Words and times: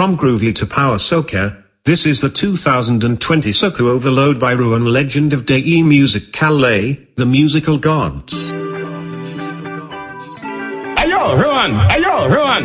From 0.00 0.16
Groovy 0.16 0.54
to 0.54 0.64
Power 0.64 0.96
Soca, 0.96 1.62
this 1.84 2.06
is 2.06 2.22
the 2.22 2.30
2020 2.30 3.50
Soca 3.50 3.82
Overload 3.82 4.40
by 4.40 4.52
Ruan 4.52 4.86
Legend 4.86 5.34
of 5.34 5.44
Dei 5.44 5.82
Music 5.82 6.32
Calais, 6.32 7.06
The 7.16 7.26
Musical 7.26 7.76
Gods. 7.76 8.50
Ayo, 10.96 11.36
Ruan! 11.36 11.72
Ayo, 11.92 12.34
Ruan! 12.34 12.64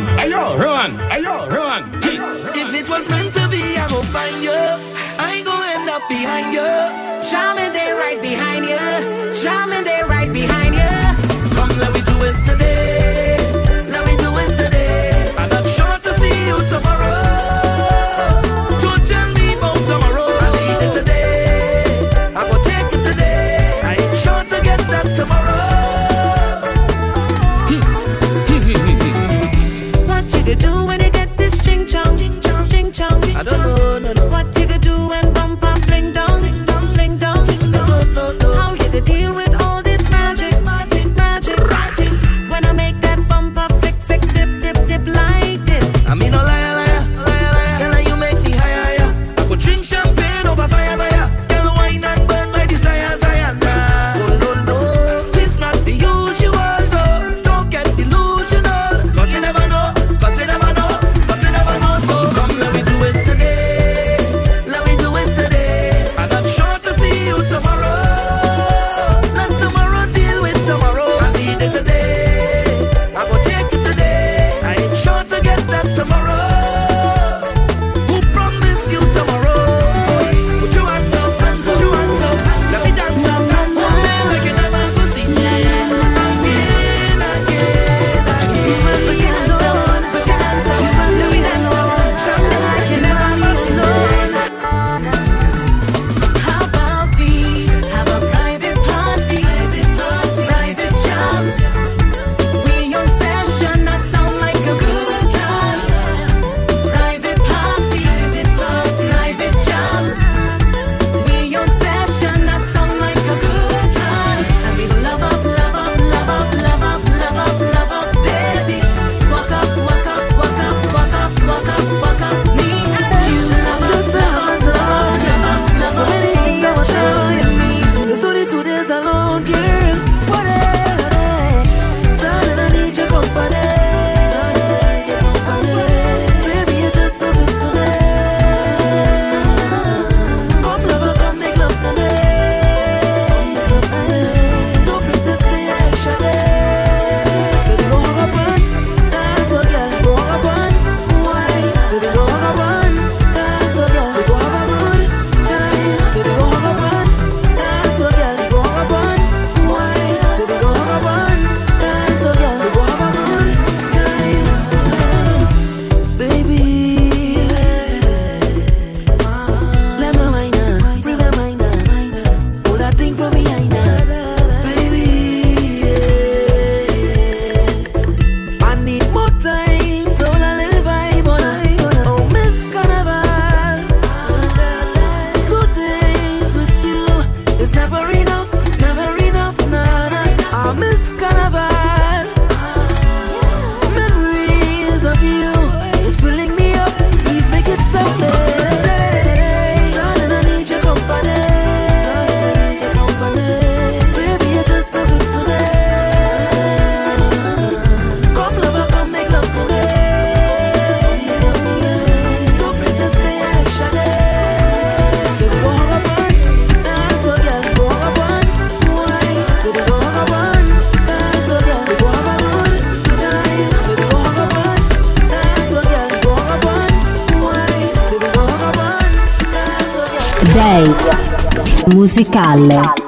musicale. 232.16 233.05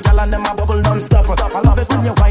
gal 0.00 0.20
and 0.20 0.32
them 0.32 0.44
a 0.44 0.54
bubble 0.54 0.80
non-stop. 0.80 1.26
I 1.28 1.60
love 1.60 1.78
it 1.78 1.88
when 1.90 2.04
you 2.04 2.14
wine 2.18 2.29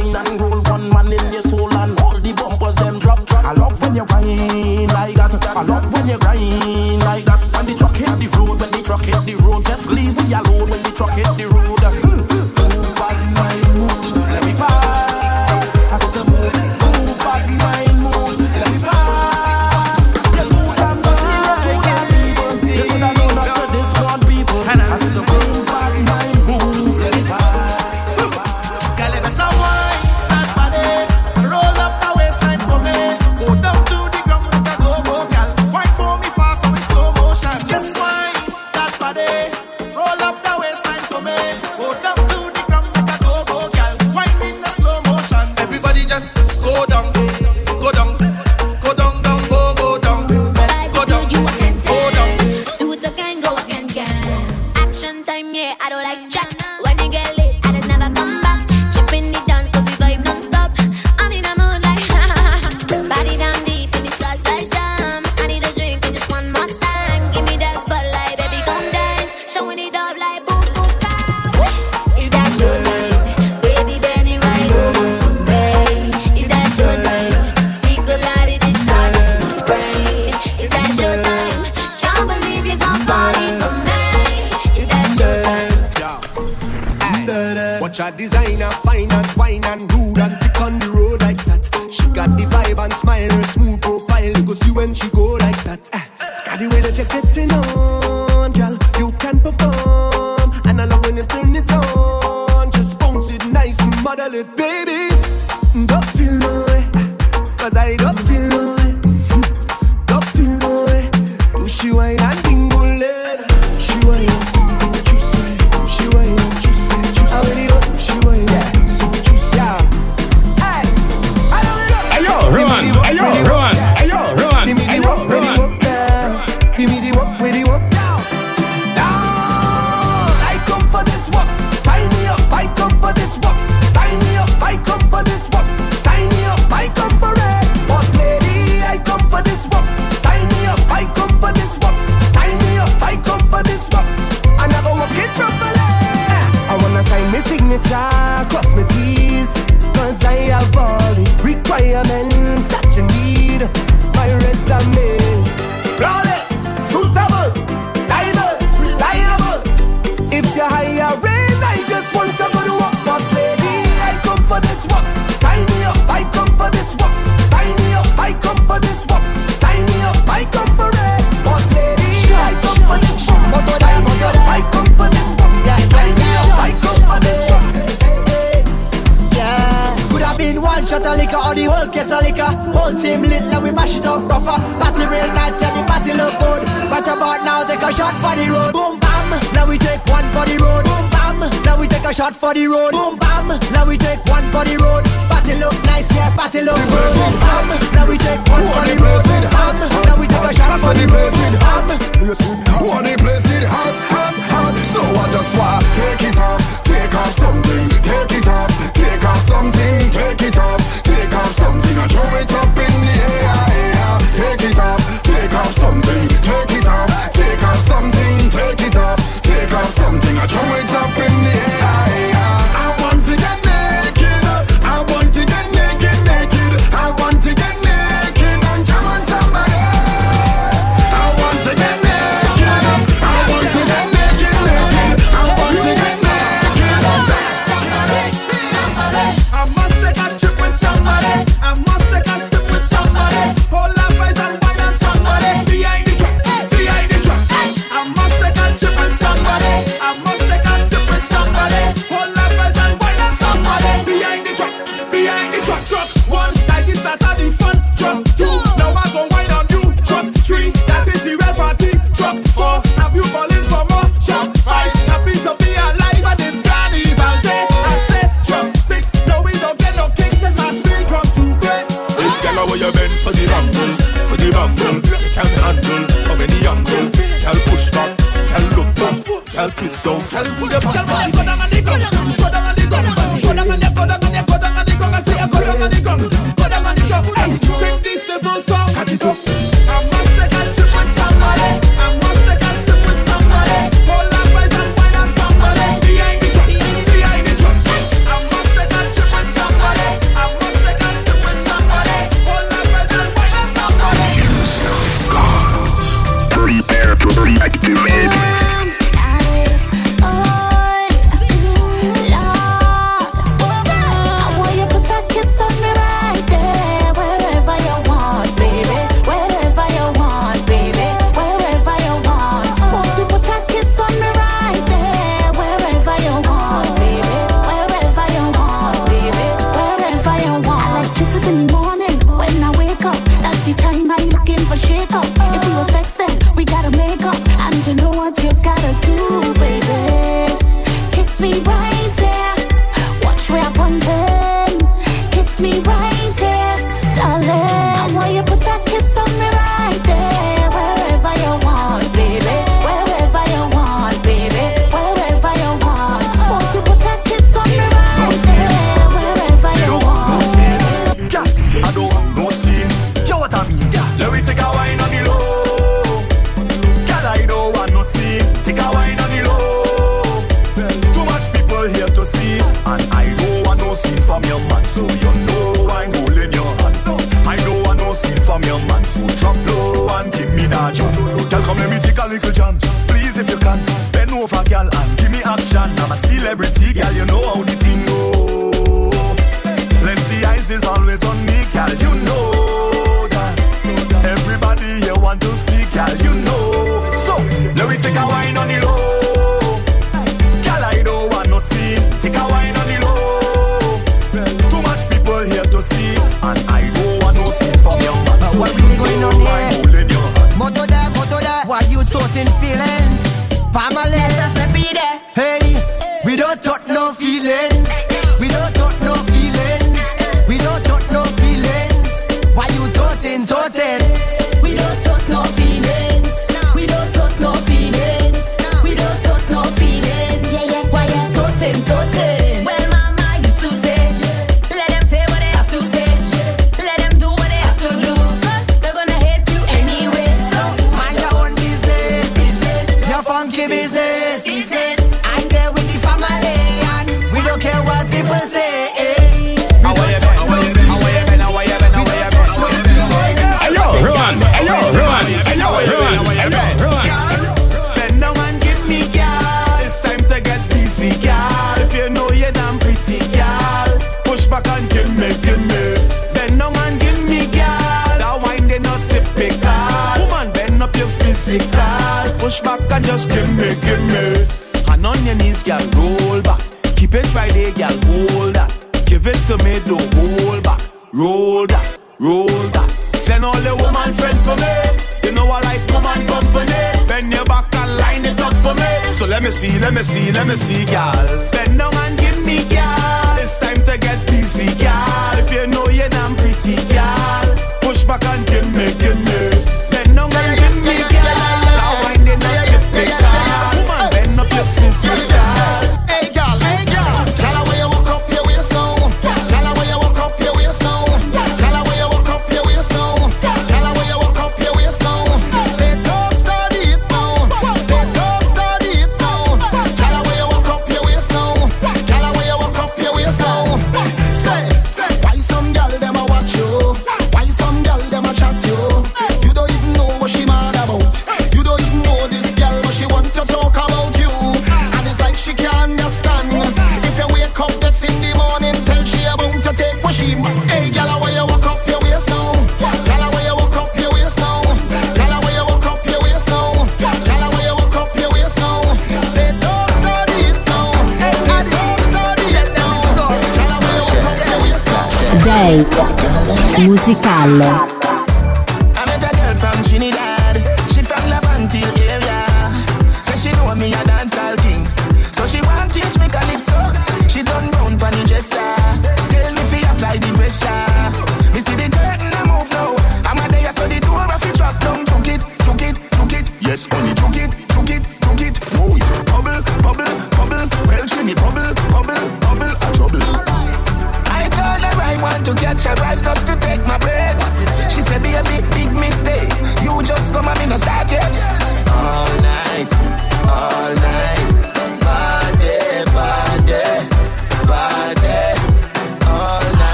you 431.70 431.99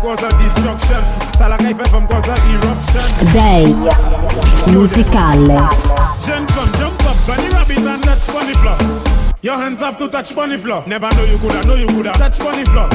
cause 0.00 0.22
a 0.22 0.28
destruction. 0.38 1.00
Ça 1.36 1.48
la 1.48 1.56
qui 1.56 1.74
fait 1.74 1.88
femme 1.88 2.06
cause 2.06 2.28
a 2.28 2.36
eruption. 2.52 3.32
Day 3.32 3.74
musicale. 4.72 5.68
Femme 6.20 6.46
jump 6.78 7.02
up 7.04 7.16
Bunny 7.26 7.48
rabbit 7.50 7.78
and 7.78 8.02
touch 8.02 8.26
bunny 8.28 8.54
floor. 8.54 8.76
Your 9.42 9.56
hands 9.56 9.80
have 9.80 9.98
to 9.98 10.08
touch 10.08 10.34
bunny 10.34 10.56
floor. 10.56 10.82
Never 10.86 11.08
know 11.14 11.24
you 11.24 11.38
coulda, 11.38 11.66
know 11.66 11.74
you 11.74 11.86
coulda. 11.86 12.12
Touch 12.12 12.38
bunny 12.38 12.64
floor. 12.64 12.88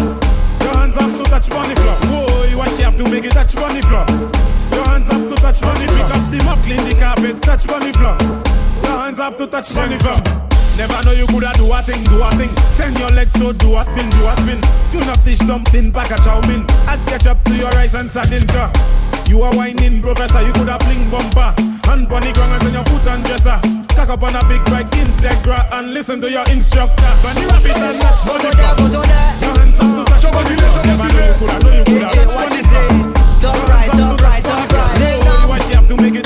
Your 0.61 0.77
hands 0.77 0.95
have 0.95 1.17
to 1.17 1.23
touch 1.29 1.49
bunny 1.49 1.75
floor. 1.75 1.95
Whoa, 2.09 2.57
what 2.57 2.69
she 2.75 2.83
have 2.83 2.97
to 2.97 3.09
make 3.09 3.25
it 3.25 3.31
touch 3.31 3.55
bunny 3.55 3.81
floor. 3.81 4.05
Your 4.71 4.85
hands 4.87 5.07
have 5.11 5.29
to 5.29 5.35
touch 5.35 5.61
bunny 5.61 5.87
floor. 5.87 6.07
Pick 6.07 6.15
up 6.15 6.31
the 6.31 6.43
mop, 6.43 6.59
clean 6.63 6.83
the 6.89 6.95
carpet, 6.99 7.41
touch 7.41 7.67
bunny 7.67 7.91
floor. 7.93 8.17
Your 8.83 8.97
hands 9.03 9.19
have 9.19 9.37
to 9.37 9.47
touch 9.47 9.73
bunny 9.75 9.97
floor 9.99 10.52
Never 10.77 11.03
know 11.05 11.11
you 11.13 11.27
coulda 11.27 11.53
do 11.55 11.71
a 11.71 11.81
thing, 11.83 12.03
do 12.05 12.21
a 12.21 12.31
thing. 12.31 12.49
Send 12.73 12.97
your 12.97 13.09
legs 13.09 13.33
so 13.33 13.53
do 13.53 13.77
a 13.77 13.83
spin, 13.83 14.09
do 14.09 14.25
a 14.25 14.35
spin. 14.37 14.59
Tuna 14.89 15.17
fish 15.19 15.37
dumpling, 15.39 15.91
pack 15.91 16.11
a 16.11 16.17
chow 16.21 16.41
mein. 16.47 16.65
Add 16.89 17.05
ketchup 17.07 17.43
to 17.45 17.55
your 17.55 17.69
rice 17.71 17.93
and 17.93 18.09
sardine 18.09 18.47
car. 18.47 18.71
You 19.27 19.41
are 19.43 19.55
whining, 19.55 20.01
professor, 20.01 20.41
you 20.41 20.51
coulda 20.53 20.77
fling 20.83 21.09
bumper. 21.09 21.53
Hand 21.85 22.11
on 22.11 22.21
the 22.21 22.31
ground 22.33 22.53
and 22.53 22.61
turn 22.61 22.73
your 22.73 22.83
foot 22.85 23.05
and 23.05 23.23
dresser. 23.23 23.59
Cock 23.93 24.09
up 24.09 24.23
on 24.23 24.35
a 24.35 24.41
big 24.49 24.65
bike, 24.65 24.89
Integra, 24.97 25.69
and 25.77 25.93
listen 25.93 26.19
to 26.21 26.29
your 26.29 26.43
instructor. 26.49 27.05
Bunny 27.21 27.45
rabbit 27.45 27.77
and 27.77 28.01
touch 28.01 28.25
bunny 28.25 28.49
floor. 28.49 29.05
Your 29.45 29.53
hands 29.53 29.77
up 29.77 29.93
to 29.93 30.03
touch 30.09 30.25
bunny 30.25 30.57
floor. 30.57 30.81
Never 30.89 31.07
know 31.13 31.21
you 31.21 31.33
coulda, 31.37 31.57
know 31.61 31.69
you 31.77 31.85
coulda 31.85 32.09
touch 32.17 32.33
bunny 32.33 32.61
floor. 32.65 32.89
Top 33.39 33.69
right, 33.69 33.91
top 33.93 34.21
right, 34.21 34.41
top 34.41 34.73
right. 34.73 35.47
What 35.47 35.61
you 35.69 35.75
have 35.77 35.87
to 35.87 35.95
make 36.01 36.15
it 36.15 36.25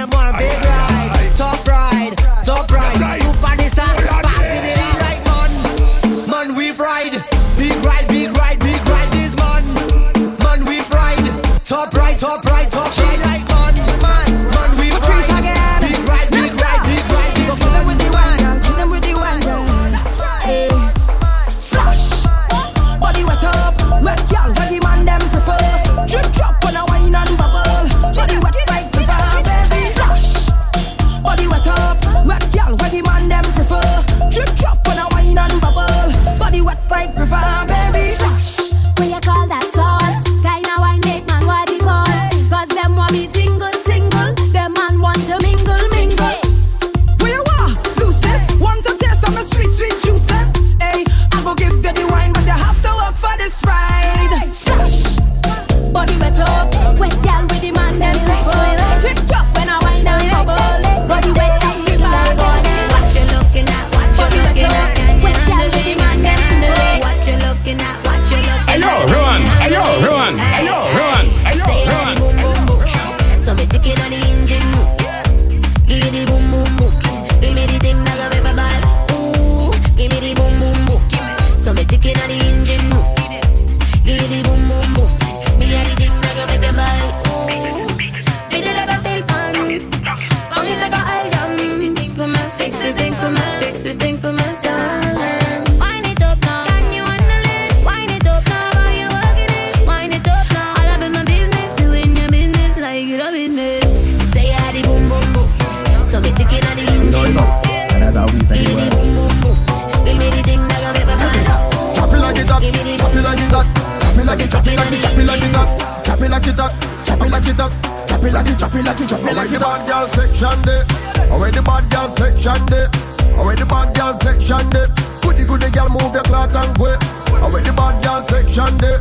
move 125.91 126.13
your 126.13 126.23
cloth 126.23 126.55
and 126.55 126.71
go. 126.79 126.95
Already 127.43 127.69
the 127.69 127.73
bad 127.75 128.03
girl 128.03 128.21
section 128.21 128.71
there, 128.79 128.99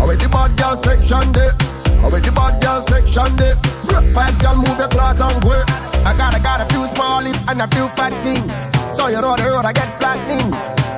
already 0.00 0.24
the 0.24 0.28
bad 0.28 0.50
girl 0.58 0.76
section 0.76 1.32
there, 1.32 1.54
already 2.02 2.26
the 2.26 2.32
bad 2.32 2.60
girl 2.62 2.80
section 2.80 3.30
there. 3.36 3.54
Rock 3.88 4.04
vibes 4.10 4.40
girl 4.42 4.56
move 4.56 4.78
your 4.78 4.88
cloth 4.88 5.20
and 5.20 5.38
go. 5.42 5.54
I 6.02 6.16
got 6.18 6.34
I 6.34 6.40
got 6.42 6.60
a 6.60 6.66
few 6.72 6.84
smallies 6.90 7.38
and 7.46 7.62
a 7.62 7.68
few 7.70 7.86
fat 7.94 8.12
things, 8.26 8.50
so 8.98 9.08
you 9.08 9.20
know 9.20 9.36
the 9.36 9.46
road 9.46 9.64
I 9.64 9.72
get 9.72 9.88
flattening. 9.98 10.50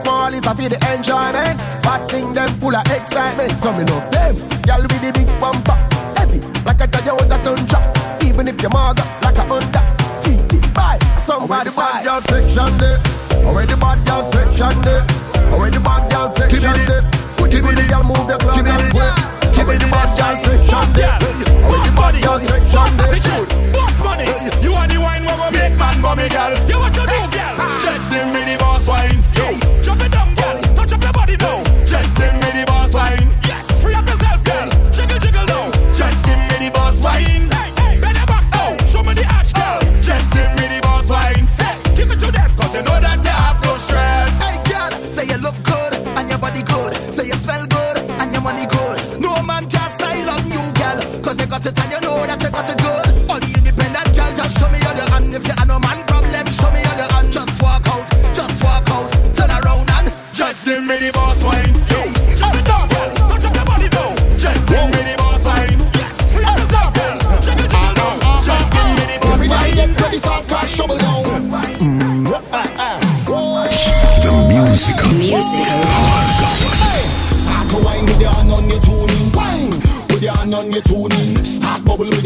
Small 0.05 0.33
is 0.35 0.45
a 0.45 0.55
for 0.55 0.69
the 0.69 0.79
enjoyment. 0.93 1.57
Bad 1.81 2.11
thing 2.11 2.33
them 2.33 2.49
full 2.61 2.75
of 2.75 2.85
excitement. 2.93 3.59
So 3.61 3.73
me 3.73 3.85
love 3.85 4.11
them. 4.11 4.37
Y'all 4.67 4.83
with 4.83 5.01
the 5.01 5.11
big 5.15 5.29
bumper. 5.41 5.77
Heavy 6.19 6.41
like 6.67 6.81
a 6.81 6.87
Toyota 6.89 7.39
Tundra. 7.43 7.81
Even 8.27 8.49
if 8.49 8.61
you're 8.61 8.71
maga 8.71 9.03
like 9.23 9.39
a 9.39 9.45
Honda. 9.49 9.81
50 10.25 10.61
buy. 10.75 10.99
Somebody 11.19 11.71
buy. 11.71 12.03
Bad 12.03 12.05
girl 12.05 12.21
section 12.21 12.77
there. 12.79 12.99
Already 13.47 13.77
bad 13.77 14.05
girl 14.07 14.23
section 14.25 14.75
there. 14.83 15.07
Already 15.53 15.79
bad 15.79 16.11
girl 16.11 16.29
section 16.29 16.61
there. 16.63 17.03
Give 17.51 17.65
me 17.65 17.75
the 17.75 17.85
girl 17.89 18.05
move 18.05 18.29
your 18.29 18.39
clock 18.39 18.67
and 18.67 18.93
way. 18.95 19.11
Give 19.55 19.67
me 19.69 19.77
the 19.77 19.89
bad 19.91 20.11
girl 20.19 20.35
section 20.41 20.87
there. 20.97 21.19
Already 21.65 21.93
bad 21.95 22.15
girl 22.23 22.39
section 22.39 22.87
there. 22.97 23.73
Boss 23.73 24.01
money. 24.03 24.27
You 24.63 24.73
are 24.75 24.89
the 24.89 24.99
wine 25.01 25.25
where 25.25 25.39
we 25.39 25.49
make 25.59 25.77
man 25.79 26.01
bummy, 26.03 26.29
girl. 26.29 26.53
You 26.69 26.79
what 26.79 26.95
you 26.97 27.07
do, 27.07 27.21
girl? 27.35 27.55
Just 27.79 28.11
give 28.11 28.27
me 28.33 28.43
the 28.49 28.57
boss 28.59 28.87
wine. 28.89 29.23
Yo, 29.35 29.59
drop 29.83 30.01
it 30.03 30.11
down, 30.13 30.24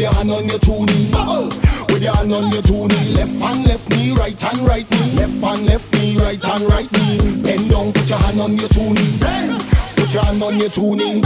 your 0.09 0.17
hand 0.17 0.31
on 0.31 0.45
your 0.49 0.59
tuning. 0.59 1.11
Bubble 1.11 1.47
with 1.89 2.01
your 2.01 2.15
hand 2.15 2.33
on 2.33 2.51
your 2.51 2.61
tuning. 2.61 3.13
Left 3.13 3.39
hand, 3.39 3.65
left 3.65 3.89
knee, 3.89 4.11
right 4.13 4.39
hand, 4.39 4.59
right 4.59 4.89
knee. 4.89 5.11
Left 5.15 5.43
hand, 5.43 5.65
left 5.65 5.93
knee, 5.93 6.17
right 6.17 6.41
hand, 6.41 6.63
right 6.63 6.91
knee. 6.91 7.41
Bend 7.41 7.69
down, 7.69 7.93
put 7.93 8.09
your 8.09 8.19
hand 8.19 8.41
on 8.41 8.57
your 8.57 8.69
tuning. 8.69 9.17
Bend. 9.19 9.61
Put 9.95 10.13
your 10.13 10.23
hand 10.23 10.43
on 10.43 10.59
your 10.59 10.69
tuning. 10.69 11.23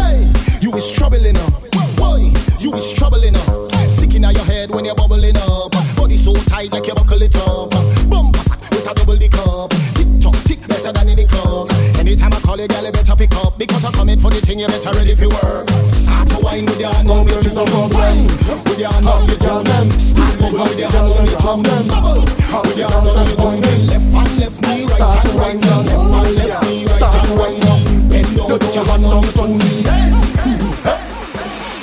You 0.62 0.74
is 0.76 0.92
troubling 0.92 1.38
up. 1.38 1.54
Boy, 1.96 2.32
you 2.60 2.74
is 2.74 2.92
troubling 2.94 3.36
up. 3.36 3.72
Sick 3.90 4.16
in 4.16 4.24
your 4.24 4.44
head 4.44 4.72
when 4.72 4.86
you're 4.86 4.96
bubbling 4.96 5.38
up. 5.38 5.72
Body 5.96 6.18
so 6.18 6.34
tight 6.34 6.72
like 6.72 6.88
you 6.88 6.96
buckle 6.96 7.22
it 7.22 7.36
up. 7.48 7.72
Bumper 8.10 8.40
fat 8.40 8.60
with 8.72 8.88
a 8.88 8.94
double 8.94 9.18
the 9.18 9.30
cup. 9.30 9.70
Tick 9.96 10.08
tock, 10.20 10.36
tick 10.44 10.60
better 10.68 10.92
than 10.92 11.16
the 11.16 11.26
club. 11.28 11.72
Anytime 11.98 12.34
I 12.34 12.40
call 12.40 12.60
you, 12.60 12.68
girl, 12.68 12.84
you 12.84 12.92
better 12.92 13.16
pick 13.16 13.36
up. 13.36 13.58
Because 13.58 13.86
I'm 13.86 13.94
coming 13.94 14.20
for 14.20 14.32
the 14.32 14.42
thing, 14.42 14.60
you 14.60 14.68
better 14.68 14.92
ready 14.98 15.16
for 15.16 15.30
work. 15.30 15.70
Start 15.90 16.28
to 16.30 16.40
wine 16.40 16.66
with 16.66 16.80
your 16.80 16.94
hand 16.94 17.10
on 17.10 17.26
your 17.56 17.66
tuning. 17.68 18.28
With 18.66 18.80
your 18.80 18.92
hand 18.92 19.08
on 19.08 19.28
your 19.28 19.38
tuning. 19.38 19.92
Start 20.00 20.40
bubble 20.40 20.64
with 20.64 20.80
your 20.80 20.90
hand 20.90 21.14
on 21.14 21.64
tuning. 21.64 21.88
Bubble 21.88 22.22
with 22.22 22.78
your 22.78 22.90
hand 22.90 23.08
on 23.08 23.28
your 23.28 23.38
tuning. 23.38 23.88
Left 23.88 24.14
hand, 24.14 24.34
left 24.40 24.62
knee, 24.62 24.86
right 24.86 25.02
hand, 25.02 25.36
right 25.38 25.58
knee. 25.58 25.70
Left 25.70 25.92
hand, 26.14 26.36
left 26.36 26.64
knee, 26.64 26.86
right 26.86 27.04
hand, 27.14 27.30
right 27.38 27.58
knee. 27.64 28.10
Bend 28.10 28.30
down, 28.38 28.48
put 28.60 28.76
your 28.76 28.86
hand 28.86 29.06
on 29.06 29.24
your 29.24 29.34
tuning. 29.34 29.86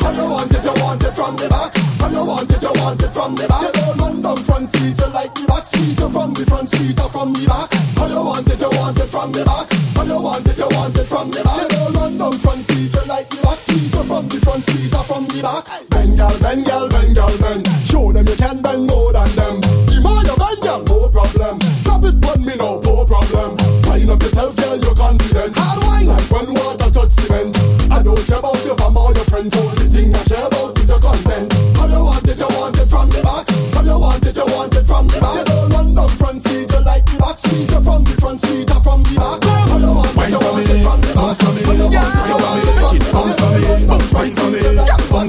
How 0.00 0.10
you 0.12 0.26
want 0.30 0.52
it, 0.52 0.64
you 0.64 0.74
want 0.82 1.04
it 1.04 1.12
from 1.14 1.36
the 1.36 1.48
back. 1.48 1.76
How 2.00 2.08
you 2.10 2.24
want 2.24 2.50
it, 2.50 2.62
you 2.62 2.72
want 2.80 3.02
it 3.02 3.10
from 3.10 3.34
the 3.36 3.46
back. 3.46 3.62
You 3.62 3.72
don't 3.72 3.98
run 3.98 4.22
down 4.22 4.36
front 4.38 4.68
seat, 4.74 4.98
you 4.98 5.06
like 5.12 5.34
the 5.34 5.46
back 5.46 5.64
seat. 5.66 5.98
You 5.98 6.08
from 6.08 6.34
the 6.34 6.44
front 6.46 6.70
seat 6.70 7.00
or 7.00 7.08
from 7.08 7.32
the 7.32 7.46
back. 7.46 7.72
How 7.96 8.06
you 8.08 8.22
want 8.24 8.48
it, 8.48 8.60
you 8.60 8.70
want 8.74 8.98
it 8.98 9.06
from 9.06 9.32
the 9.32 9.44
back. 9.44 9.69
From 14.20 14.28
the 14.28 14.40
front 14.44 14.64
seat 14.68 14.92
or 14.92 15.04
from 15.04 15.24
the 15.32 15.40
back. 15.40 15.64
Bend, 15.88 16.16
girl, 16.18 16.36
bend, 16.40 16.64
girl, 16.66 16.88
bend, 16.88 17.14
girl, 17.16 17.32
bend. 17.40 17.64
Show 17.88 18.12
them 18.12 18.26
you 18.28 18.36
can 18.36 18.60
bend 18.60 18.86
more 18.86 19.12
than 19.12 19.30
them. 19.32 19.60
The 19.88 19.96
more 20.04 20.20
you 20.20 20.36
bend, 20.36 20.60
girl, 20.60 20.80
no 20.84 21.08
problem. 21.08 21.56
Drop 21.80 22.04
it 22.04 22.20
on 22.20 22.44
me 22.44 22.54
now, 22.60 22.76
no 22.84 23.04
problem. 23.08 23.56
Wind 23.88 24.10
up 24.12 24.20
yourself, 24.20 24.52
girl, 24.56 24.76
you're 24.76 24.94
confident. 24.94 25.56
Hard 25.56 25.80
wine 25.88 26.06
like 26.12 26.28
when 26.28 26.52
water 26.52 26.90
touch 26.92 27.12
cement. 27.16 27.56
I 27.88 28.02
don't 28.04 28.20
care 28.28 28.44
about 28.44 28.60
your 28.60 28.76
fam 28.76 28.96
or 28.96 29.12
your 29.16 29.24
friends. 29.24 29.56
Only 29.56 29.88
thing 29.88 30.12
I 30.12 30.22
care 30.28 30.44
about 30.44 30.76
is 30.76 30.88
your 30.88 31.00
content. 31.00 31.48
How 31.80 31.88
you 31.88 32.04
want 32.04 32.28
it, 32.28 32.36
you 32.36 32.50
want 32.52 32.76
it 32.76 32.88
from 32.92 33.08
the 33.08 33.20
back. 33.24 33.48
How 33.72 33.82
you 33.88 33.96
want 33.96 34.26
it, 34.26 34.36
you 34.36 34.46
want 34.52 34.76
it 34.76 34.84
from 34.84 35.08
the 35.08 35.16
back. 35.16 35.36
You 35.40 35.44
don't 35.48 35.72
run 35.72 35.88
down 35.96 36.12
front 36.20 36.44
seat, 36.44 36.68
you 36.68 36.80
like 36.84 37.08
the 37.08 37.16
back 37.16 37.38
seat. 37.40 37.72
You're 37.72 37.80
from 37.80 38.04
the 38.04 38.14
front 38.20 38.40
seat 38.44 38.68
or 38.68 38.84
from 38.84 39.00
the 39.00 39.16
back. 39.16 39.40
How 39.48 39.80
you 39.80 39.92
want 39.96 40.12
it, 40.12 40.28
you 40.28 40.40
want 40.44 40.68
it 40.68 40.84
from 40.84 41.00
the 41.00 41.08
back. 41.16 41.40
How 41.40 41.56
you 41.56 41.56
want 41.56 41.56
it, 41.56 41.64
you 41.64 41.88
want 41.88 42.04
it 42.04 42.20
from 42.20 42.36
the 42.36 42.39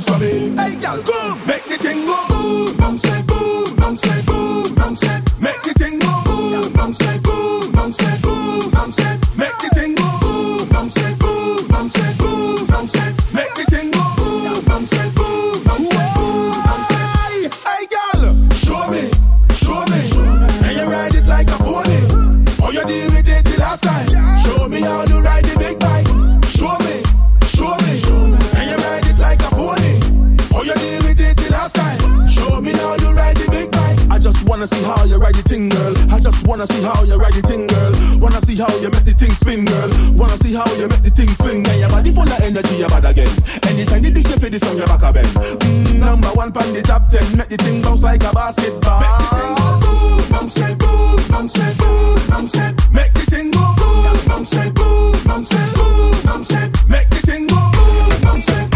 bounce 0.02 0.10
for 0.10 0.18
me. 0.20 0.56
Hey, 0.56 0.76
go 0.76 1.21
wanna 36.62 36.74
see 36.74 36.84
how 36.84 37.04
you 37.04 37.16
ride 37.16 37.34
the 37.34 37.42
thing, 37.42 37.66
girl. 37.66 37.92
Wanna 38.20 38.42
see 38.42 38.56
how 38.56 38.70
you 38.78 38.90
make 38.92 39.06
the 39.06 39.14
thing 39.14 39.32
spin, 39.32 39.66
girl. 39.66 39.90
Wanna 40.14 40.38
see 40.38 40.54
how 40.54 40.70
you 40.78 40.88
make 40.88 41.02
the 41.02 41.10
thing 41.10 41.30
fling. 41.30 41.66
And 41.66 41.80
your 41.80 41.90
body 41.90 42.12
full 42.12 42.30
of 42.30 42.40
energy, 42.40 42.76
you're 42.78 42.90
bad 42.90 43.06
again. 43.06 43.34
Anytime 43.66 44.04
the 44.04 44.12
DJ 44.12 44.38
play 44.38 44.50
this 44.50 44.62
song, 44.62 44.78
you're 44.78 44.86
back 44.86 45.02
a 45.02 45.12
bend. 45.12 45.28
Mm, 45.28 45.98
number 45.98 46.28
one 46.38 46.52
pan 46.52 46.72
the 46.74 46.84
top 46.84 47.10
ten. 47.10 47.26
Make 47.36 47.50
the 47.50 47.58
thing 47.58 47.82
bounce 47.82 48.04
like 48.04 48.24
a 48.24 48.32
basketball. 48.32 49.02
Make 49.02 49.18
the 49.18 49.26
thing 49.34 49.56
go 49.58 49.70
boom, 49.82 50.30
bounce 50.30 50.58
it, 50.58 50.78
boom, 50.78 51.18
bounce 51.30 51.58
it, 51.58 51.78
boom, 51.78 52.30
bounce 52.30 52.56
it. 52.56 52.74
Make 52.94 53.14
the 53.14 53.26
thing 53.26 53.50
go 53.50 53.66
boom, 53.82 54.18
bounce 54.30 54.54
it, 54.54 54.74
boom, 54.76 55.24
bounce 55.26 55.54
it, 55.54 55.74
boom, 55.74 56.14
bounce 56.26 56.52
it. 56.52 56.70
Make 56.88 57.10
the 57.10 57.22
thing 57.26 57.48
go 57.48 57.58
boom, 57.74 58.22
bounce 58.22 58.50
it, 58.50 58.71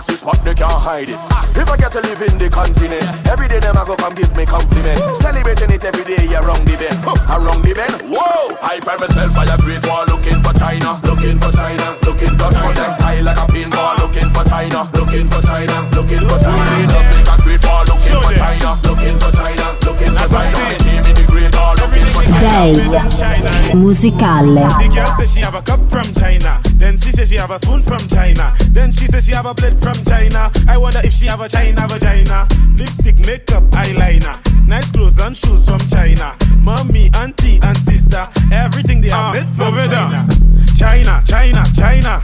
X 0.00 0.06
marks 0.06 0.06
the 0.06 0.16
spot, 0.16 0.44
they 0.44 0.54
can't 0.54 0.72
hide 0.72 1.08
it. 1.08 1.20
If 1.56 1.68
I 1.68 1.76
get 1.76 1.92
to 1.92 2.00
live 2.00 2.22
in 2.24 2.38
the 2.38 2.48
continent, 2.48 3.04
every 3.28 3.48
day 3.48 3.60
them 3.60 3.76
I 3.76 3.84
go 3.84 3.96
come 3.96 4.14
give 4.14 4.34
me 4.36 4.46
compliment. 4.46 4.96
Celebrating 5.16 5.70
it 5.70 5.84
every 5.84 6.04
day 6.04 6.24
around 6.36 6.64
the 6.64 6.76
bend, 6.80 6.96
around 7.28 7.60
the 7.60 7.72
bend. 7.76 8.08
Whoa! 8.08 8.56
I 8.64 8.80
find 8.80 9.00
myself 9.00 9.34
by 9.36 9.44
a 9.44 9.56
great 9.60 9.84
wall 9.84 10.04
looking 10.08 10.40
for 10.40 10.56
China, 10.56 11.00
looking 11.04 11.36
for 11.36 11.52
China, 11.52 11.84
looking 12.06 12.34
for 12.40 12.48
China. 12.48 12.84
Tie 12.96 13.20
like 13.20 13.36
a 13.36 13.46
pinball, 13.52 13.96
looking 14.00 14.30
for 14.32 14.44
China, 14.48 14.88
looking 14.96 15.28
for 15.28 15.42
China, 15.44 15.76
looking 15.92 16.24
for 16.24 16.38
China. 16.40 16.72
Just 16.88 17.08
make 17.12 17.28
a 17.28 17.36
great 17.44 17.62
wall 17.64 17.84
looking 17.84 18.16
for 18.24 18.32
China, 18.32 18.70
looking 18.88 19.16
for 19.20 19.32
China, 19.36 19.66
looking 19.84 20.12
for 20.16 20.28
China. 20.32 20.56
My 20.64 20.76
name 20.80 21.04
in 21.04 21.14
the 21.18 21.24
great 21.28 21.52
wall 21.52 21.76
looking 21.76 22.08
for 22.08 22.24
China. 22.24 22.40
Day 22.40 22.72
musicale. 23.76 24.64
The 24.80 24.88
girl 24.88 25.12
says 25.18 25.28
she 25.34 25.40
have 25.44 25.54
a 25.54 25.62
cup 25.62 25.80
from 25.92 26.08
China. 26.16 26.59
Then 26.80 26.96
she 26.96 27.12
says 27.12 27.28
she 27.28 27.36
have 27.36 27.50
a 27.50 27.58
spoon 27.58 27.82
from 27.82 27.98
China. 28.08 28.54
Then 28.70 28.90
she 28.90 29.04
says 29.04 29.26
she 29.26 29.32
have 29.32 29.44
a 29.44 29.54
plate 29.54 29.76
from 29.76 29.92
China. 30.06 30.50
I 30.66 30.78
wonder 30.78 31.00
if 31.04 31.12
she 31.12 31.26
have 31.26 31.42
a 31.42 31.48
China 31.48 31.86
vagina. 31.86 32.48
Lipstick, 32.74 33.18
makeup, 33.18 33.64
eyeliner. 33.64 34.40
Nice 34.66 34.90
clothes 34.90 35.18
and 35.18 35.36
shoes 35.36 35.66
from 35.66 35.78
China. 35.90 36.34
Mommy, 36.62 37.10
auntie, 37.12 37.60
and 37.62 37.76
sister. 37.76 38.26
Everything 38.50 39.02
they 39.02 39.10
are 39.10 39.28
ah, 39.28 39.32
made 39.34 39.54
from 39.54 39.74
China. 39.74 40.26
China, 40.74 41.22
China, 41.26 41.62
China. 41.76 42.22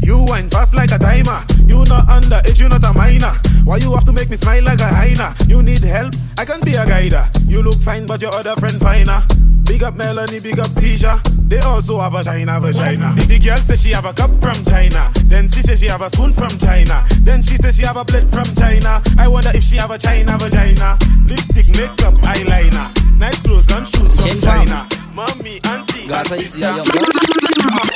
You 0.00 0.24
wine 0.24 0.48
fast 0.48 0.72
like 0.72 0.90
a 0.90 0.98
timer. 0.98 1.44
You 1.68 1.84
not 1.84 2.06
underage, 2.06 2.58
you 2.58 2.68
not 2.68 2.84
a 2.84 2.92
minor. 2.92 3.32
Why 3.64 3.76
you 3.76 3.92
have 3.94 4.04
to 4.04 4.12
make 4.12 4.30
me 4.30 4.36
smile 4.36 4.64
like 4.64 4.80
a 4.80 4.88
hyena? 4.88 5.34
You 5.46 5.62
need 5.62 5.82
help? 5.82 6.14
I 6.38 6.44
can 6.44 6.60
be 6.60 6.72
a 6.72 6.86
guider. 6.86 7.28
You 7.46 7.62
look 7.62 7.76
fine, 7.76 8.06
but 8.06 8.22
your 8.22 8.34
other 8.34 8.56
friend 8.56 8.80
finer. 8.80 9.22
Big 9.64 9.82
up 9.82 9.94
Melanie, 9.96 10.40
big 10.40 10.58
up 10.58 10.68
Tisha. 10.68 11.20
They 11.48 11.58
also 11.58 12.00
have 12.00 12.14
a 12.14 12.24
China 12.24 12.58
vagina. 12.58 13.12
The, 13.14 13.26
the 13.26 13.38
girl 13.38 13.56
says 13.58 13.82
she 13.82 13.90
have 13.90 14.06
a 14.06 14.14
cup 14.14 14.30
from 14.40 14.64
China. 14.64 15.10
Then 15.24 15.46
she 15.46 15.60
says 15.60 15.80
she 15.80 15.86
have 15.86 16.00
a 16.00 16.08
spoon 16.08 16.32
from 16.32 16.48
China. 16.58 17.04
Then 17.20 17.42
she 17.42 17.56
says 17.56 17.76
she 17.76 17.82
have 17.82 17.96
a 17.98 18.04
plate 18.04 18.28
from 18.28 18.44
China. 18.56 19.02
I 19.18 19.28
wonder 19.28 19.50
if 19.54 19.62
she 19.62 19.76
have 19.76 19.90
a 19.90 19.98
China 19.98 20.38
vagina. 20.38 20.96
Lipstick, 21.26 21.68
makeup, 21.76 22.14
eyeliner. 22.24 22.88
Nice 23.18 23.42
clothes 23.42 23.70
and 23.70 23.86
shoes 23.86 24.14
from 24.16 24.24
Chin 24.30 24.40
China. 24.40 24.88
Mommy, 25.14 25.60
auntie, 25.64 26.00
and 26.00 26.08
Gaza 26.08 26.34
is 26.36 26.52
sister. 26.52 26.72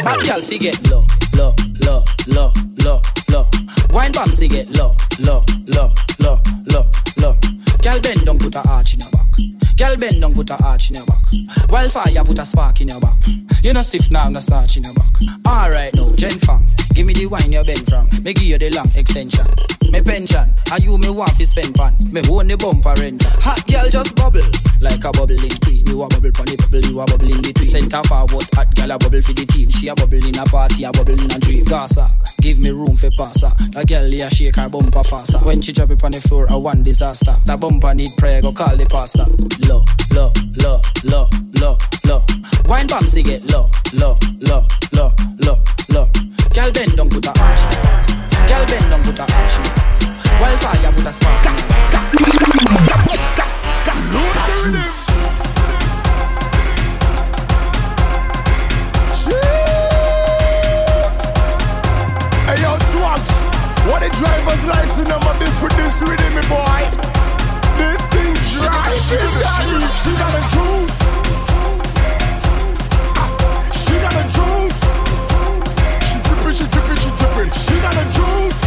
Bad 0.04 0.20
girl 0.26 0.42
fi 0.42 0.58
get 0.58 0.90
low, 0.90 1.04
low, 1.34 1.54
low, 1.86 2.04
low, 2.26 2.52
low, 2.84 3.00
Wine 3.90 4.12
bouncy 4.12 4.48
get 4.48 4.68
low, 4.76 4.94
low, 5.20 5.44
low, 5.66 5.90
low, 6.20 6.38
low, 6.70 6.84
low. 7.18 7.36
Girl 7.82 8.00
bend 8.00 8.24
down, 8.24 8.38
put 8.38 8.54
a 8.54 8.68
arch 8.68 8.94
in 8.94 9.00
your 9.00 9.10
back. 9.10 9.51
Girl 9.82 9.96
bend 9.96 10.20
down, 10.20 10.32
put 10.32 10.48
a 10.48 10.56
arch 10.64 10.90
in 10.90 10.96
your 10.96 11.06
back. 11.06 11.24
Wildfire, 11.68 12.22
put 12.24 12.38
a 12.38 12.44
spark 12.44 12.80
in 12.80 12.86
your 12.86 13.00
back. 13.00 13.18
You 13.64 13.72
no 13.72 13.82
stiff 13.82 14.12
now, 14.12 14.28
no 14.28 14.38
starch 14.38 14.76
in 14.76 14.84
your 14.84 14.94
back. 14.94 15.10
Alright 15.44 15.92
now, 15.94 16.14
Jen 16.14 16.38
Fang, 16.38 16.64
give 16.94 17.04
me 17.04 17.14
the 17.14 17.26
wine 17.26 17.50
you 17.50 17.64
bend 17.64 17.84
from. 17.90 18.06
Me 18.22 18.32
give 18.32 18.44
you 18.44 18.58
the 18.58 18.70
long 18.70 18.86
extension. 18.94 19.44
Me 19.90 20.00
pension, 20.00 20.46
and 20.72 20.84
you 20.84 20.96
me 20.98 21.10
want 21.10 21.32
fi 21.32 21.44
spend 21.44 21.74
pan. 21.74 21.92
Me 22.12 22.22
own 22.30 22.46
the 22.46 22.56
bumper 22.56 22.94
rent. 22.96 23.22
Hot 23.42 23.60
girl 23.66 23.90
just 23.90 24.14
bubble 24.14 24.40
like 24.80 25.04
a 25.04 25.10
bubbling 25.10 25.50
queen. 25.66 25.84
You 25.86 26.02
a 26.02 26.08
bubble 26.08 26.32
pon 26.32 26.46
the 26.46 26.56
bubble, 26.56 26.80
you 26.80 27.00
a 27.00 27.04
bubble 27.04 27.30
in 27.30 27.42
between. 27.42 27.66
Center 27.66 28.02
forward, 28.08 28.48
hot 28.54 28.74
girl 28.74 28.90
a 28.92 28.98
bubble 28.98 29.20
for 29.20 29.34
the 29.34 29.44
team. 29.44 29.68
She 29.68 29.88
a 29.88 29.94
bubble 29.94 30.24
in 30.24 30.38
a 30.38 30.44
party, 30.46 30.84
a 30.84 30.92
bubble 30.92 31.18
in 31.20 31.30
a 31.30 31.38
dream. 31.38 31.64
Gaza, 31.64 32.08
give 32.40 32.58
me 32.58 32.70
room 32.70 32.96
for 32.96 33.10
passer. 33.10 33.52
The 33.76 33.84
girl 33.84 34.08
here 34.08 34.30
shake 34.30 34.56
her 34.56 34.68
bumper 34.68 35.04
faster. 35.04 35.38
When 35.44 35.60
she 35.60 35.72
drop 35.72 35.90
it 35.90 36.02
on 36.02 36.12
the 36.12 36.20
floor, 36.20 36.46
a 36.48 36.58
one 36.58 36.82
disaster. 36.82 37.34
The 37.44 37.56
bumper 37.56 37.92
need 37.92 38.16
prayer, 38.16 38.40
go 38.40 38.52
call 38.52 38.76
the 38.76 38.86
pastor. 38.86 39.26
Low, 39.72 39.82
low, 40.12 40.30
low, 40.58 40.82
low, 41.04 41.26
low, 41.54 41.78
low. 42.04 42.22
Wine 42.66 42.86
bouncy 42.86 43.24
get 43.24 43.42
low, 43.50 43.70
low, 43.94 44.18
low, 44.40 44.60
low, 44.92 45.10
low, 45.40 45.56
low. 45.88 46.06
Girl 46.52 46.70
bend 46.72 46.94
down, 46.94 47.08
put 47.08 47.24
a 47.24 47.30
arch. 47.40 47.62
in 47.62 47.80
back. 47.80 48.06
Girl 48.48 48.66
bend 48.66 48.90
down, 48.90 49.02
put 49.02 49.18
a 49.18 49.22
arch. 49.22 49.56
in 49.56 49.62
back. 49.62 50.40
Wildfire, 50.42 50.92
put 50.92 51.06
a 51.06 51.12
spark. 51.12 51.46
in 51.46 51.56
back. 51.56 51.88
Hey 62.44 62.60
yo, 62.60 62.76
what 63.88 64.02
the 64.02 64.10
driver's 64.18 64.64
license 64.66 65.08
number 65.08 65.32
be 65.38 65.46
for 65.52 65.70
this 65.70 66.02
rhythm, 66.02 66.34
me 66.34 67.11
she 68.52 68.60
got 68.60 68.86
a 68.86 68.90
juice. 68.92 69.52
She 73.80 73.94
got 74.02 74.12
a 74.12 74.24
juice. 74.34 74.78
She 76.08 76.18
dripping, 76.20 76.52
she 76.52 76.64
dripping, 76.66 76.96
she 76.96 77.10
dripping. 77.16 77.50
She 77.52 77.80
got 77.80 77.94
a 77.94 78.04
juice. 78.12 78.61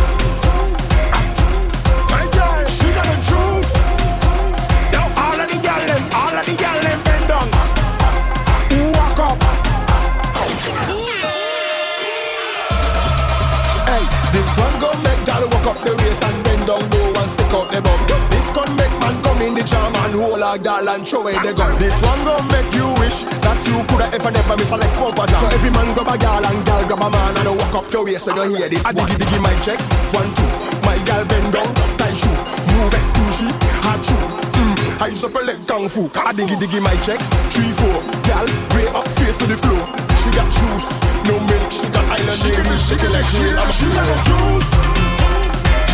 The 19.56 19.64
jam 19.64 19.96
and 20.04 20.16
hold 20.20 20.44
a 20.44 20.60
gal 20.60 20.88
and 20.90 21.08
throw 21.08 21.22
away 21.22 21.34
the 21.40 21.54
gun. 21.56 21.80
This 21.80 21.96
one 22.04 22.22
gon' 22.28 22.44
make 22.52 22.68
you 22.76 22.88
wish 23.00 23.24
that 23.40 23.60
you 23.64 23.80
coulda 23.88 24.12
ever 24.12 24.32
never 24.32 24.56
miss 24.60 24.72
a 24.72 24.78
Lex 24.78 25.00
bumper 25.00 25.26
jam. 25.32 25.40
So 25.40 25.48
every 25.48 25.72
man 25.72 25.96
grab 25.96 26.12
a 26.12 26.16
gal 26.20 26.44
and 26.44 26.60
gal 26.68 26.84
grab 26.84 27.02
a 27.02 27.10
man 27.10 27.34
and 27.40 27.56
walk 27.56 27.74
up 27.80 27.88
your 27.92 28.04
waist 28.04 28.28
when 28.28 28.36
you 28.52 28.60
hear 28.60 28.70
this. 28.70 28.84
I 28.86 28.92
diggy 28.92 29.16
diggy 29.16 29.40
my 29.40 29.56
check, 29.64 29.80
one 30.12 30.28
two. 30.36 30.50
My 30.84 31.00
gal 31.08 31.24
bend 31.24 31.56
down, 31.56 31.72
tie 31.96 32.14
shoe, 32.20 32.36
move 32.76 32.92
exclusive, 32.92 33.56
hard 33.80 34.04
shoe. 34.04 34.28
Mm, 34.60 35.02
I 35.02 35.08
use 35.16 35.24
up 35.24 35.36
a 35.36 35.40
leg 35.40 35.60
kung 35.66 35.88
fu. 35.88 36.12
I 36.20 36.36
diggy 36.36 36.60
diggy 36.60 36.84
my 36.84 36.96
check, 37.08 37.20
three 37.56 37.72
four. 37.80 38.04
Gal, 38.28 38.46
way 38.76 38.88
up 38.92 39.08
face 39.16 39.40
to 39.40 39.46
the 39.48 39.56
floor. 39.56 39.84
She 40.20 40.30
got 40.36 40.52
juice, 40.52 40.90
no 41.32 41.40
milk. 41.48 41.72
She 41.72 41.88
got 41.96 42.04
island 42.12 42.40
she 42.44 42.52
dairy, 42.52 42.76
she 42.76 42.96
got 43.00 43.12
like 43.16 43.28
she, 43.32 43.40
she 43.40 43.88
got 43.96 44.08
a 44.12 44.18
juice. 44.28 44.70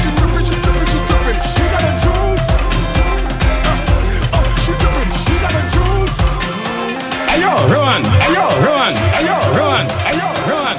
She 0.02 0.10
drippin', 0.18 0.46
she 0.50 0.56
drippin', 0.66 0.88
she 0.90 1.00
drippin'. 1.06 1.38
She 1.54 1.64
got 1.70 1.86
a 1.86 1.92
juice. 2.02 2.21
Hey 7.32 7.40
yo, 7.40 7.48
run! 7.48 8.04
Hey 8.04 8.34
yo, 8.34 8.44
run! 8.60 8.94
Hey 9.16 9.26
yo, 9.26 9.38
run! 9.56 9.86
Hey 10.04 10.18
yo, 10.20 10.28
run! 10.52 10.71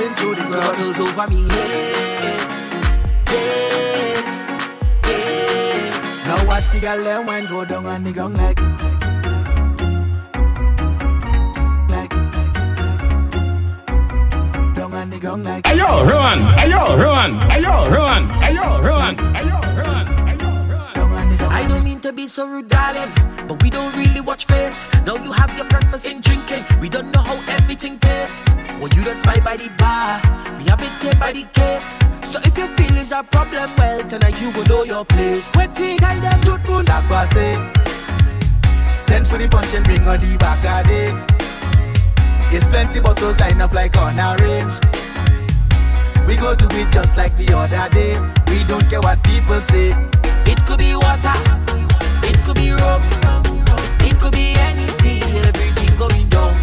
And 0.00 0.06
I 0.06 0.14
bumps 0.14 0.20
into 0.20 0.34
the 0.34 0.42
ground. 0.48 0.76
bottles 0.76 1.00
over 1.00 1.26
me. 1.28 1.46
Yeah, 1.48 1.66
yeah, 3.32 3.56
yeah. 5.06 6.26
Now 6.26 6.46
watch 6.46 6.70
the 6.70 6.78
girl 6.80 7.04
them 7.04 7.26
wine 7.26 7.46
go 7.46 7.64
down 7.64 7.86
on 7.86 8.04
the 8.04 8.12
gong 8.12 8.34
like. 8.34 8.60
Like. 11.90 12.10
Down 14.74 14.94
on 14.94 15.10
the 15.10 15.18
gong 15.18 15.42
like. 15.42 15.66
Hey 15.66 15.78
yo, 15.78 16.04
run! 16.04 16.38
Hey 16.58 16.70
yo, 16.70 16.96
run! 16.96 17.34
Hey 17.50 17.62
yo, 17.62 17.88
run! 17.90 18.28
Hey 18.28 18.54
yo, 18.54 18.80
run! 18.80 19.16
Hey 19.34 19.46
yo, 19.48 19.60
run! 19.82 20.17
Be 22.18 22.26
so 22.26 22.48
rude, 22.48 22.66
darling, 22.68 23.08
but 23.46 23.62
we 23.62 23.70
don't 23.70 23.96
really 23.96 24.20
watch 24.20 24.44
face. 24.46 24.90
Now 25.06 25.14
you 25.14 25.30
have 25.30 25.56
your 25.56 25.66
purpose 25.66 26.04
in 26.04 26.20
drinking. 26.20 26.64
We 26.80 26.88
don't 26.88 27.12
know 27.14 27.20
how 27.20 27.36
everything 27.46 27.96
tastes. 28.00 28.44
Well, 28.80 28.88
you 28.96 29.04
don't 29.04 29.20
spy 29.20 29.38
by 29.38 29.56
the 29.56 29.68
bar. 29.78 30.18
We 30.58 30.64
have 30.64 30.82
it 30.82 30.90
take 31.00 31.20
by 31.20 31.30
the 31.30 31.44
case. 31.58 31.88
So 32.28 32.40
if 32.42 32.58
your 32.58 32.66
feelings 32.76 33.06
is 33.06 33.12
a 33.12 33.22
problem, 33.22 33.70
well, 33.78 34.00
tonight 34.00 34.40
you 34.42 34.52
go 34.52 34.62
know 34.64 34.82
your 34.82 35.04
place. 35.04 35.54
Waiting, 35.54 36.02
I 36.02 36.18
them 36.18 36.40
moon. 36.66 36.84
Sakwase. 36.86 37.46
Send 39.06 39.28
for 39.28 39.38
the 39.38 39.48
punch 39.48 39.72
and 39.74 39.84
bring 39.84 40.02
on 40.08 40.18
the 40.18 40.36
back. 40.38 40.58
There's 42.50 42.64
plenty 42.64 42.98
bottles 42.98 43.38
lined 43.38 43.62
up 43.62 43.72
like 43.74 43.96
on 43.96 44.18
a 44.18 44.34
range. 44.42 44.74
We 46.26 46.34
go 46.36 46.56
do 46.56 46.66
it 46.72 46.90
just 46.92 47.16
like 47.16 47.36
the 47.36 47.54
other 47.54 47.88
day. 47.94 48.18
We 48.48 48.64
don't 48.64 48.90
care 48.90 49.00
what 49.02 49.22
people 49.22 49.60
say. 49.60 49.90
It 50.50 50.58
could 50.66 50.78
be 50.78 50.94
water, 50.96 51.36
could 52.48 52.56
be 52.56 52.70
rum, 52.70 53.02
it 54.00 54.18
could 54.18 54.32
be 54.32 54.54
any 54.56 54.86
sea, 54.98 55.20
everything 55.36 55.94
going 55.98 56.26
down. 56.30 56.56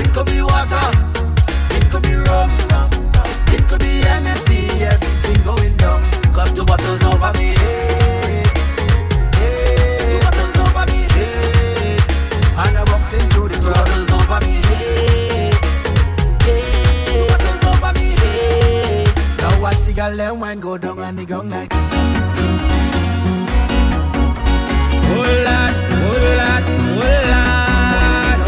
It 0.00 0.14
could 0.14 0.24
be 0.24 0.40
water, 0.40 0.88
it 1.76 1.90
could 1.90 2.02
be 2.04 2.14
rum, 2.14 2.50
it 3.52 3.68
could 3.68 3.80
be 3.80 4.00
Hennessy, 4.00 4.82
everything 4.82 5.44
down. 5.76 6.02
The 6.54 6.64
bottles 6.64 7.04
over 7.04 7.32
me. 7.36 7.52
Hey, 7.60 8.44
hey, 9.36 10.20
bottles 10.22 10.56
over 10.56 10.86
me. 10.90 11.06
Hey, 11.12 11.98
and 12.56 12.78
I 12.78 12.84
into 13.12 13.48
the. 13.48 13.58
Bottles 13.70 14.10
over 14.16 14.40
me. 14.46 14.54
Hey, 14.68 15.50
hey, 16.44 17.26
bottles 17.28 17.64
over 17.68 17.92
me. 18.00 18.16
Hey. 18.16 19.04
Now 19.36 19.60
watch 19.60 19.80
the 19.84 19.92
them 19.92 20.40
wine 20.40 20.60
go 20.60 20.78
down 20.78 20.98
on 20.98 21.16
the 21.16 21.26
gong 21.26 21.50
like. 21.50 21.97
Oh 25.30 25.34
lad, 25.44 25.74
oh 26.08 26.18
lad, 26.38 26.64
oh 26.96 27.12
lad. 27.32 28.40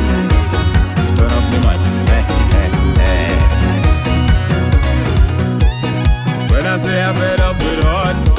Turn 1.17 1.33
up 1.39 1.45
the 1.53 1.59
mic. 1.67 1.81
Eh, 2.17 2.25
eh, 2.63 2.71
eh. 3.09 3.37
When 6.51 6.65
I 6.67 6.69
say 6.79 6.97
I'm 7.03 7.15
fed 7.17 7.41
up 7.41 7.57
with 7.59 7.85
all 7.85 8.31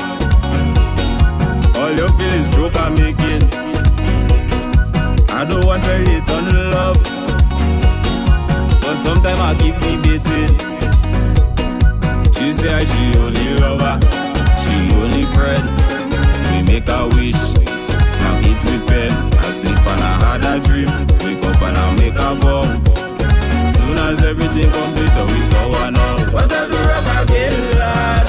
you 1.97 2.07
feel 2.17 2.33
is 2.39 2.47
making. 2.95 3.43
I 5.29 5.45
don't 5.45 5.65
want 5.65 5.83
to 5.83 5.89
hate 5.91 6.29
on 6.29 6.45
love, 6.71 6.97
but 8.81 8.95
sometimes 9.05 9.41
I 9.41 9.53
keep 9.61 9.75
debating. 9.85 10.53
She 12.33 12.53
say 12.53 12.85
she 12.85 13.03
only 13.19 13.47
lover, 13.59 13.95
she 14.63 14.75
only 14.95 15.25
friend. 15.35 15.65
We 16.49 16.57
make 16.73 16.89
a 16.89 17.07
wish 17.09 17.61
and 19.91 20.01
I 20.01 20.13
had 20.23 20.43
a 20.51 20.59
dream. 20.65 20.89
Wake 21.23 21.43
up 21.43 21.61
and 21.61 21.77
I 21.77 21.95
make 21.95 22.15
a 22.15 22.35
vow. 22.41 22.63
Soon 23.75 23.97
as 23.97 24.21
everything 24.23 24.69
complete, 24.71 25.15
we 25.31 25.39
saw 25.49 25.65
one 25.81 25.95
all. 25.95 26.19
What 26.33 26.51
I 26.51 26.61
do 26.71 26.77
wrong 26.87 27.09
again, 27.21 27.57
lad? 27.79 28.25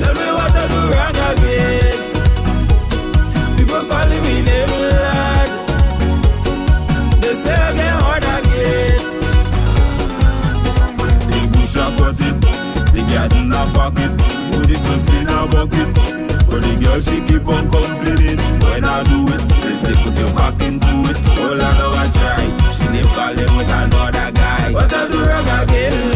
Tell 0.00 0.14
me 0.20 0.28
what 0.38 0.54
I 0.62 0.64
do 0.72 0.80
wrong 0.92 1.18
again. 1.30 1.98
People 3.56 3.84
calling 3.90 4.22
me 4.26 4.36
name, 4.48 4.74
lad. 4.96 5.48
They 7.22 7.34
say 7.42 7.54
I 7.54 7.72
get 7.78 7.94
hard 8.02 8.24
again. 8.36 9.02
The 11.30 11.40
bush 11.52 11.76
I 11.76 11.78
cut 11.96 12.20
it, 12.28 12.36
the 12.94 13.00
garden 13.10 13.52
I 13.52 13.62
fuck 13.74 13.98
it, 14.04 14.12
put 14.52 14.66
the 14.68 14.76
in 15.18 15.28
a 15.28 15.46
bucket. 15.52 15.90
But 16.48 16.60
the 16.62 16.72
girl 16.82 17.00
she 17.00 17.16
keep 17.28 17.46
on 17.48 17.70
complaining 17.70 18.38
when 18.60 18.84
I 18.84 19.02
do 19.04 19.31
fucking 20.42 20.78
good. 20.80 21.16
Oh, 21.38 21.54
Lord, 21.54 21.96
I 22.02 22.06
try. 22.18 22.44
She 22.76 22.86
live 22.94 23.10
calling 23.16 23.52
with 23.56 23.70
another 23.80 24.32
guy. 24.32 24.72
What 24.72 24.92
I 24.92 25.08
do 25.08 25.18
wrong 25.28 25.48
again? 25.62 26.11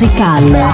musical. 0.00 0.67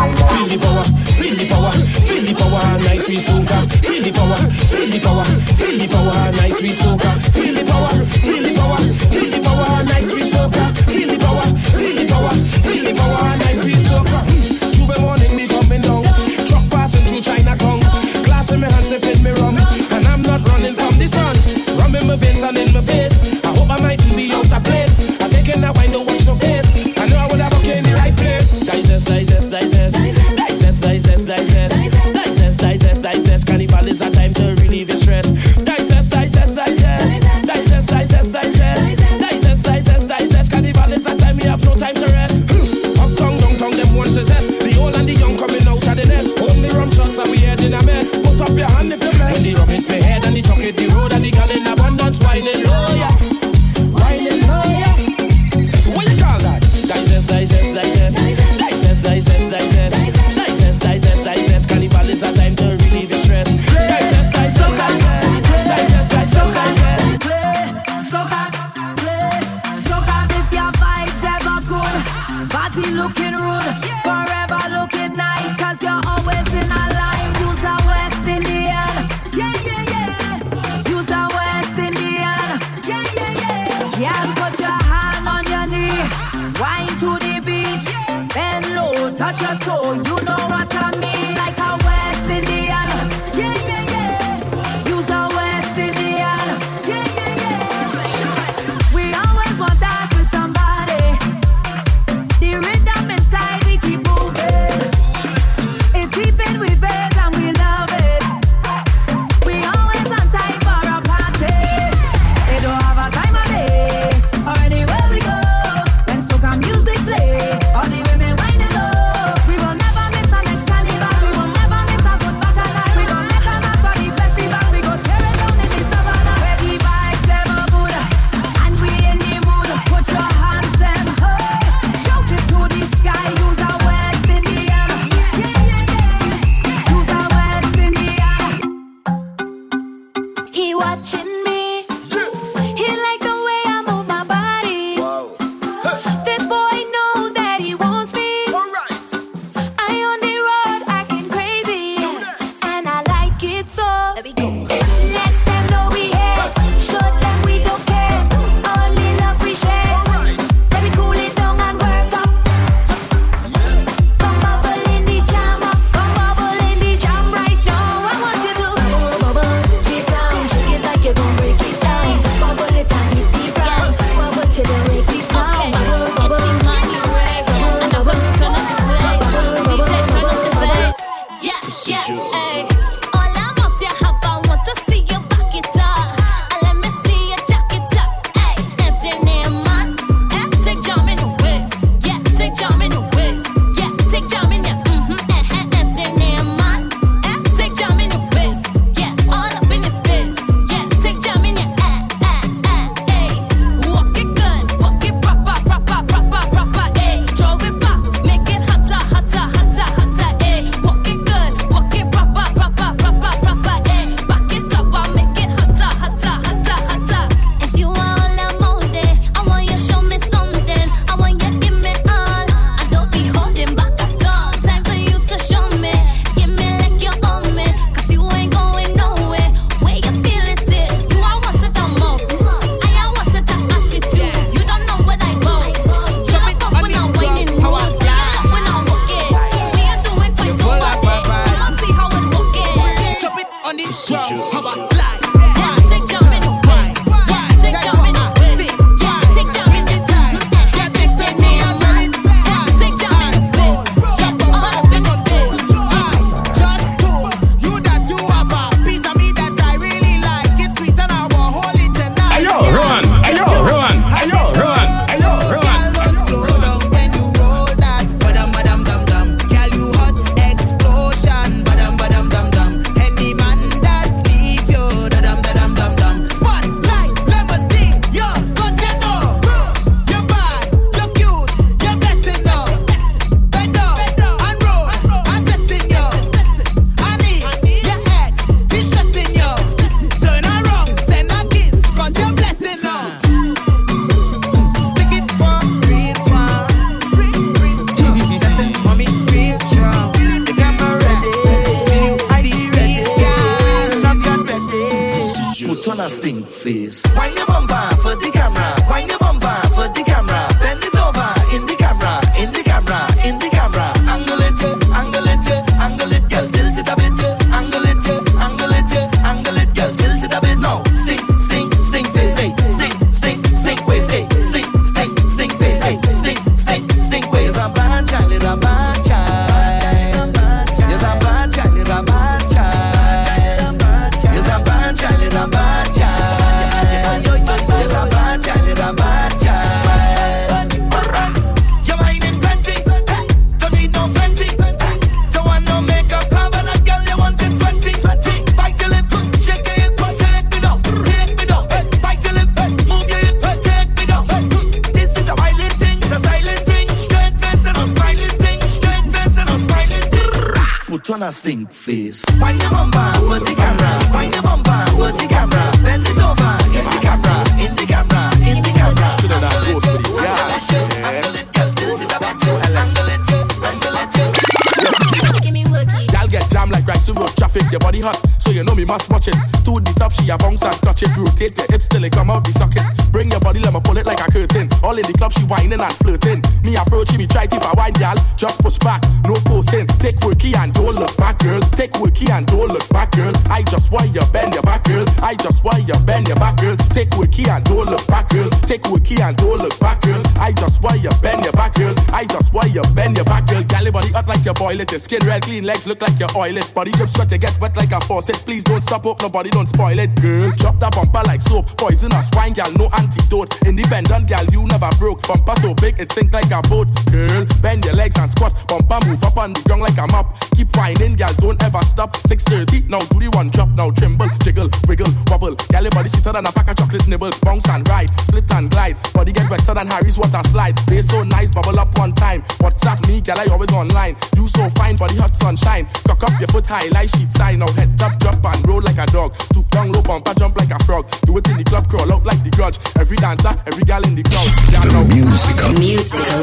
All 384.85 384.97
in 384.99 385.07
the 385.09 385.15
club, 385.15 385.33
she 385.33 385.45
wining 385.45 385.81
and 385.81 385.95
flirting. 385.97 386.43
Me 386.63 386.77
approach, 386.77 387.17
me 387.17 387.27
try 387.27 387.47
to 387.47 387.57
if 387.57 387.65
I 387.65 387.73
wine, 387.73 387.95
y'all. 387.97 388.21
Just 388.37 388.61
push 388.61 388.77
back, 388.79 389.01
no 389.25 389.35
posting. 389.49 389.87
Take 389.97 390.17
worky 390.21 390.55
and 390.55 390.75
don't 390.75 390.95
look 390.95 391.17
back, 391.17 391.39
girl. 391.39 391.61
Take 391.73 391.93
worky 391.93 392.29
and 392.29 392.47
don't 392.47 392.69
look 392.69 392.87
back, 392.91 393.13
girl. 393.13 393.33
I 393.49 393.63
just 393.63 393.91
want 393.91 394.15
you 394.15 394.21
bend 394.33 394.53
your 394.53 394.63
back, 394.63 394.85
girl. 394.85 395.07
I 395.23 395.35
just 395.37 395.65
want 395.65 395.89
you 395.89 395.99
bend 396.05 396.29
your 396.29 396.37
back, 396.37 396.61
girl. 396.61 396.77
Take 396.93 397.11
worky 397.17 397.49
and 397.49 397.65
don't 397.65 397.89
look 397.89 398.07
back, 398.07 398.29
girl. 398.29 398.51
Take 398.69 398.83
worky 398.83 399.21
and 399.21 399.37
don't 399.37 399.59
look 399.59 399.79
back, 399.81 400.03
girl. 400.03 400.23
I 400.37 400.53
just 400.53 400.83
want 400.83 401.01
you 401.03 401.11
bend 401.23 401.45
your 401.45 401.53
back, 401.55 401.75
girl. 401.75 401.95
I 402.13 402.27
just 402.27 402.53
want 402.53 402.71
you 402.75 402.83
bend 402.95 403.17
your 403.17 403.25
back, 403.25 403.47
girl. 403.47 403.63
Galley 403.63 403.91
body 403.91 404.13
hot 404.13 404.29
like 404.29 404.45
you 404.45 404.53
boil 404.53 404.79
it. 404.79 404.91
Your 404.91 405.01
skin 405.01 405.21
red, 405.25 405.43
clean 405.43 405.65
legs 405.65 405.87
look 405.87 406.03
like 406.03 406.21
you 406.21 406.27
oil. 406.37 406.61
Body 406.75 406.91
drip 406.93 407.09
sweat, 407.09 407.31
you 407.33 407.39
get 407.39 407.59
wet 407.59 407.75
like 407.77 407.93
a 407.93 408.01
faucet. 408.01 408.37
Please 408.45 408.63
don't 408.63 408.83
stop 408.83 409.07
up, 409.07 409.23
nobody 409.23 409.49
don't 409.49 409.69
spoil 409.69 409.99
it, 409.99 410.15
girl. 410.21 410.53
Drop 410.53 410.79
that 410.81 410.95
bumper 410.95 411.23
like 411.27 411.41
soap. 411.41 411.75
Poison 411.79 412.11
Poisonous 412.11 412.29
wine, 412.35 412.53
gal, 412.53 412.71
no 412.73 412.89
antidote. 412.99 413.67
Independent 413.67 414.29
gal, 414.29 414.45
you 414.53 414.67
never 414.75 414.97
broke. 414.97 415.23
Bumper 415.23 415.55
so 415.61 415.75
big 415.75 416.01
it 416.01 416.11
sink 416.11 416.33
like 416.33 416.51
a 416.51 416.61
boat, 416.69 416.89
girl. 417.11 417.47
Bend 417.63 417.85
your 417.85 417.95
legs 417.95 418.17
and 418.19 418.31
squat. 418.31 418.53
Bumper 418.67 418.99
move 419.07 419.23
up 419.23 419.37
on 419.37 419.53
the 419.53 419.61
ground 419.63 419.83
like 419.83 419.99
a 419.99 420.07
mop. 420.11 420.35
Keep 420.57 420.77
wining, 420.77 421.15
gal, 421.15 421.33
don't 421.35 421.63
ever 421.63 421.83
stop. 421.83 422.17
6:30, 422.27 422.89
now 422.89 422.99
do 422.99 423.21
the 423.21 423.29
one 423.37 423.51
drop, 423.51 423.69
now 423.71 423.91
tremble, 423.91 424.29
jiggle, 424.43 424.69
wiggle, 424.89 425.13
wobble. 425.29 425.55
Gal, 425.71 425.83
your 425.83 425.93
body 425.93 426.09
sweeter 426.09 426.33
than 426.33 426.47
a 426.47 426.53
pack 426.53 426.69
of 426.69 426.77
chocolate 426.77 427.07
nibbles. 427.07 427.39
Bounce 427.41 427.69
and 427.69 427.89
ride, 427.89 428.11
split 428.21 428.51
and 428.53 428.71
glide. 428.71 428.97
Body 429.13 429.33
get 429.33 429.49
wetter 429.49 429.75
than 429.75 429.87
Harry's 429.87 430.19
water 430.19 430.43
slide. 430.51 430.77
They 430.89 431.03
so 431.03 431.23
nice, 431.23 431.51
bubble 431.51 431.79
up 431.79 431.97
one 431.99 432.13
time. 432.13 432.43
WhatsApp 432.59 433.07
me, 433.07 433.21
gal, 433.21 433.39
I 433.39 433.47
always 433.47 433.73
online. 433.73 434.17
You 434.35 434.49
so 434.49 434.69
fine, 434.71 434.97
body 434.97 435.17
hot 435.17 435.35
sunshine. 435.37 435.87
Cock 436.07 436.23
up 436.25 436.41
your 436.41 436.49
foot 436.49 436.67
high, 436.67 436.89
like 436.89 437.11
sheet 437.15 437.31
sign. 437.33 437.61
Now 437.61 437.71
head 437.73 437.91
up, 438.03 438.19
drop 438.19 438.45
and 438.45 438.67
roll 438.67 438.83
like 438.83 438.99
a 438.99 439.07
dog. 439.07 439.37
Stoop 439.51 439.69
down, 439.71 439.93
low 439.93 440.03
bumper, 440.03 440.35
jump 440.35 440.57
like 440.57 440.71
a 440.71 440.83
frog. 440.85 441.07
Do 441.27 441.39
it 441.39 441.49
in 441.49 441.59
the 441.59 441.65
club, 441.65 441.89
crawl 441.89 442.13
out 442.13 442.25
like 442.25 442.43
the 442.43 442.51
grudge. 442.51 442.79
Every 442.99 443.17
dancer, 443.17 443.55
every 443.67 443.85
gal 443.85 444.03
in 444.03 444.15
the 444.15 444.23
crowd. 444.23 444.64
Gal, 444.71 444.93
now. 444.93 445.05
Musical. 445.15 445.73
Musical. 445.79 446.41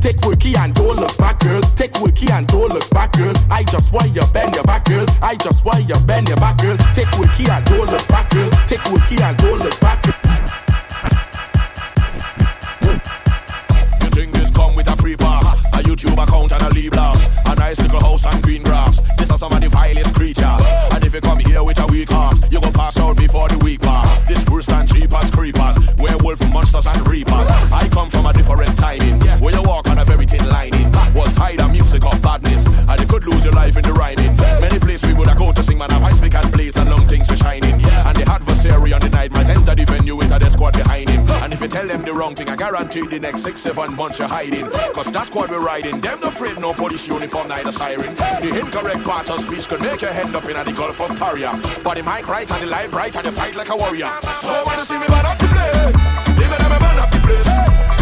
Take 0.00 0.16
worky 0.22 0.56
and 0.58 0.74
don't 0.74 0.96
look 0.96 1.16
back, 1.16 1.38
girl. 1.38 1.60
Take 1.76 1.92
worky 1.92 2.28
and 2.30 2.46
don't 2.48 2.68
look 2.70 2.88
back, 2.90 3.12
girl. 3.12 3.32
I 3.50 3.62
just 3.62 3.92
want 3.92 4.14
you 4.14 4.26
bend 4.32 4.54
your 4.54 4.64
back, 4.64 4.84
girl. 4.86 5.06
I 5.22 5.36
just 5.36 5.64
want 5.64 5.88
you 5.88 5.98
bend 6.00 6.28
your 6.28 6.36
back, 6.38 6.58
girl. 6.58 6.76
Take 6.92 7.06
worky 7.14 7.48
and 7.48 7.64
don't 7.66 7.88
look 7.88 8.08
back, 8.08 8.30
girl. 8.30 8.50
Take 8.66 8.80
worky 8.80 9.20
and 9.20 9.36
don't 9.38 9.58
look 9.60 9.78
back, 9.80 10.02
girl. 10.02 10.14
You 14.02 14.10
think 14.10 14.32
this 14.32 14.50
come 14.50 14.74
with 14.74 14.88
a 14.88 14.96
free 14.96 15.16
pass? 15.16 15.54
A 15.72 15.82
YouTube 15.82 16.20
account 16.20 16.52
and 16.52 16.62
a 16.62 16.70
leave 16.70 16.90
blast. 16.90 17.30
A 17.46 17.54
nice 17.54 17.78
little 17.80 18.00
house 18.00 18.24
and 18.24 18.42
green 18.42 18.62
grass. 18.64 19.00
This 19.16 19.30
are 19.30 19.38
some 19.38 19.52
of 19.52 19.60
the 19.60 19.68
vilest 19.68 20.14
creatures. 20.14 20.66
And 20.92 21.01
if 21.14 21.22
you 21.22 21.28
come 21.28 21.40
here 21.40 21.62
with 21.62 21.78
a 21.78 21.86
weak 21.88 22.08
heart, 22.08 22.38
you 22.50 22.58
gon' 22.58 22.72
pass 22.72 22.98
out 22.98 23.14
before 23.18 23.46
the 23.46 23.58
week 23.58 23.82
pass. 23.82 24.08
This 24.26 24.48
worse 24.48 24.64
than 24.64 24.86
Jeepers, 24.86 25.30
creepers, 25.30 25.76
werewolf 25.98 26.40
monsters 26.50 26.86
and 26.86 27.06
reapers. 27.06 27.50
I 27.70 27.86
come 27.92 28.08
from 28.08 28.24
a 28.24 28.32
different 28.32 28.78
timing, 28.78 29.20
where 29.42 29.52
you 29.52 29.62
walk 29.62 29.88
on 29.90 29.98
a 29.98 30.06
very 30.06 30.24
thin 30.24 30.48
lining. 30.48 30.90
Was 31.12 31.34
hide 31.34 31.60
a 31.60 31.68
music 31.68 32.02
of 32.06 32.22
badness, 32.22 32.66
and 32.66 32.98
you 32.98 33.06
could 33.06 33.26
lose 33.26 33.44
your 33.44 33.52
life 33.52 33.76
in 33.76 33.82
the 33.82 33.92
rhyming. 33.92 34.34
Many 34.36 34.78
places 34.78 35.06
we 35.06 35.12
would 35.12 35.28
have 35.28 35.36
go 35.36 35.52
to 35.52 35.62
sing, 35.62 35.76
man, 35.76 35.90
have 35.90 36.02
ice 36.02 36.18
pick 36.18 36.34
and 36.34 36.50
blades 36.50 36.78
and 36.78 36.88
long 36.88 37.06
things 37.06 37.26
for 37.26 37.36
shining. 37.36 37.74
And 37.74 38.16
the 38.16 38.24
adversary 38.26 38.94
on 38.94 39.00
the 39.02 39.10
night 39.10 39.32
might 39.32 39.50
enter 39.50 39.74
the 39.74 39.84
venue 39.84 40.16
with 40.16 40.32
a 40.32 40.50
squad 40.50 40.72
behind. 40.72 41.11
And 41.52 41.60
if 41.60 41.64
you 41.64 41.68
tell 41.68 41.86
them 41.86 42.00
the 42.00 42.14
wrong 42.14 42.34
thing, 42.34 42.48
I 42.48 42.56
guarantee 42.56 43.06
the 43.06 43.20
next 43.20 43.42
six, 43.42 43.60
seven 43.60 43.94
months 43.94 44.18
you're 44.18 44.26
hiding. 44.26 44.70
Cause 44.94 45.12
that's 45.12 45.26
squad 45.26 45.50
we're 45.50 45.60
riding. 45.60 46.00
Them 46.00 46.18
no 46.20 46.28
afraid, 46.28 46.58
no 46.58 46.72
police 46.72 47.06
uniform, 47.06 47.48
neither 47.48 47.70
siren. 47.70 48.14
The 48.14 48.58
incorrect 48.58 49.04
part 49.04 49.28
of 49.28 49.38
speech 49.38 49.68
could 49.68 49.82
make 49.82 50.00
your 50.00 50.12
head 50.12 50.34
up 50.34 50.46
in 50.46 50.54
the 50.54 50.72
Gulf 50.72 50.98
of 51.02 51.14
Paria. 51.18 51.52
But 51.84 51.98
the 51.98 52.04
mic 52.04 52.26
right 52.26 52.50
and 52.50 52.62
the 52.62 52.66
light 52.68 52.90
bright 52.90 53.14
and 53.16 53.26
you 53.26 53.32
fight 53.32 53.54
like 53.54 53.68
a 53.68 53.76
warrior. 53.76 54.08
So 54.40 54.64
when 54.64 54.78
you 54.78 54.84
see 54.86 54.98
me 54.98 55.06
burn 55.08 55.26
up 55.26 55.38
the 55.38 55.48
place, 55.48 55.92
they 56.40 56.48
never 56.48 56.78
burn 56.80 56.98
up 56.98 57.10
the 57.10 57.20
place. 57.20 58.01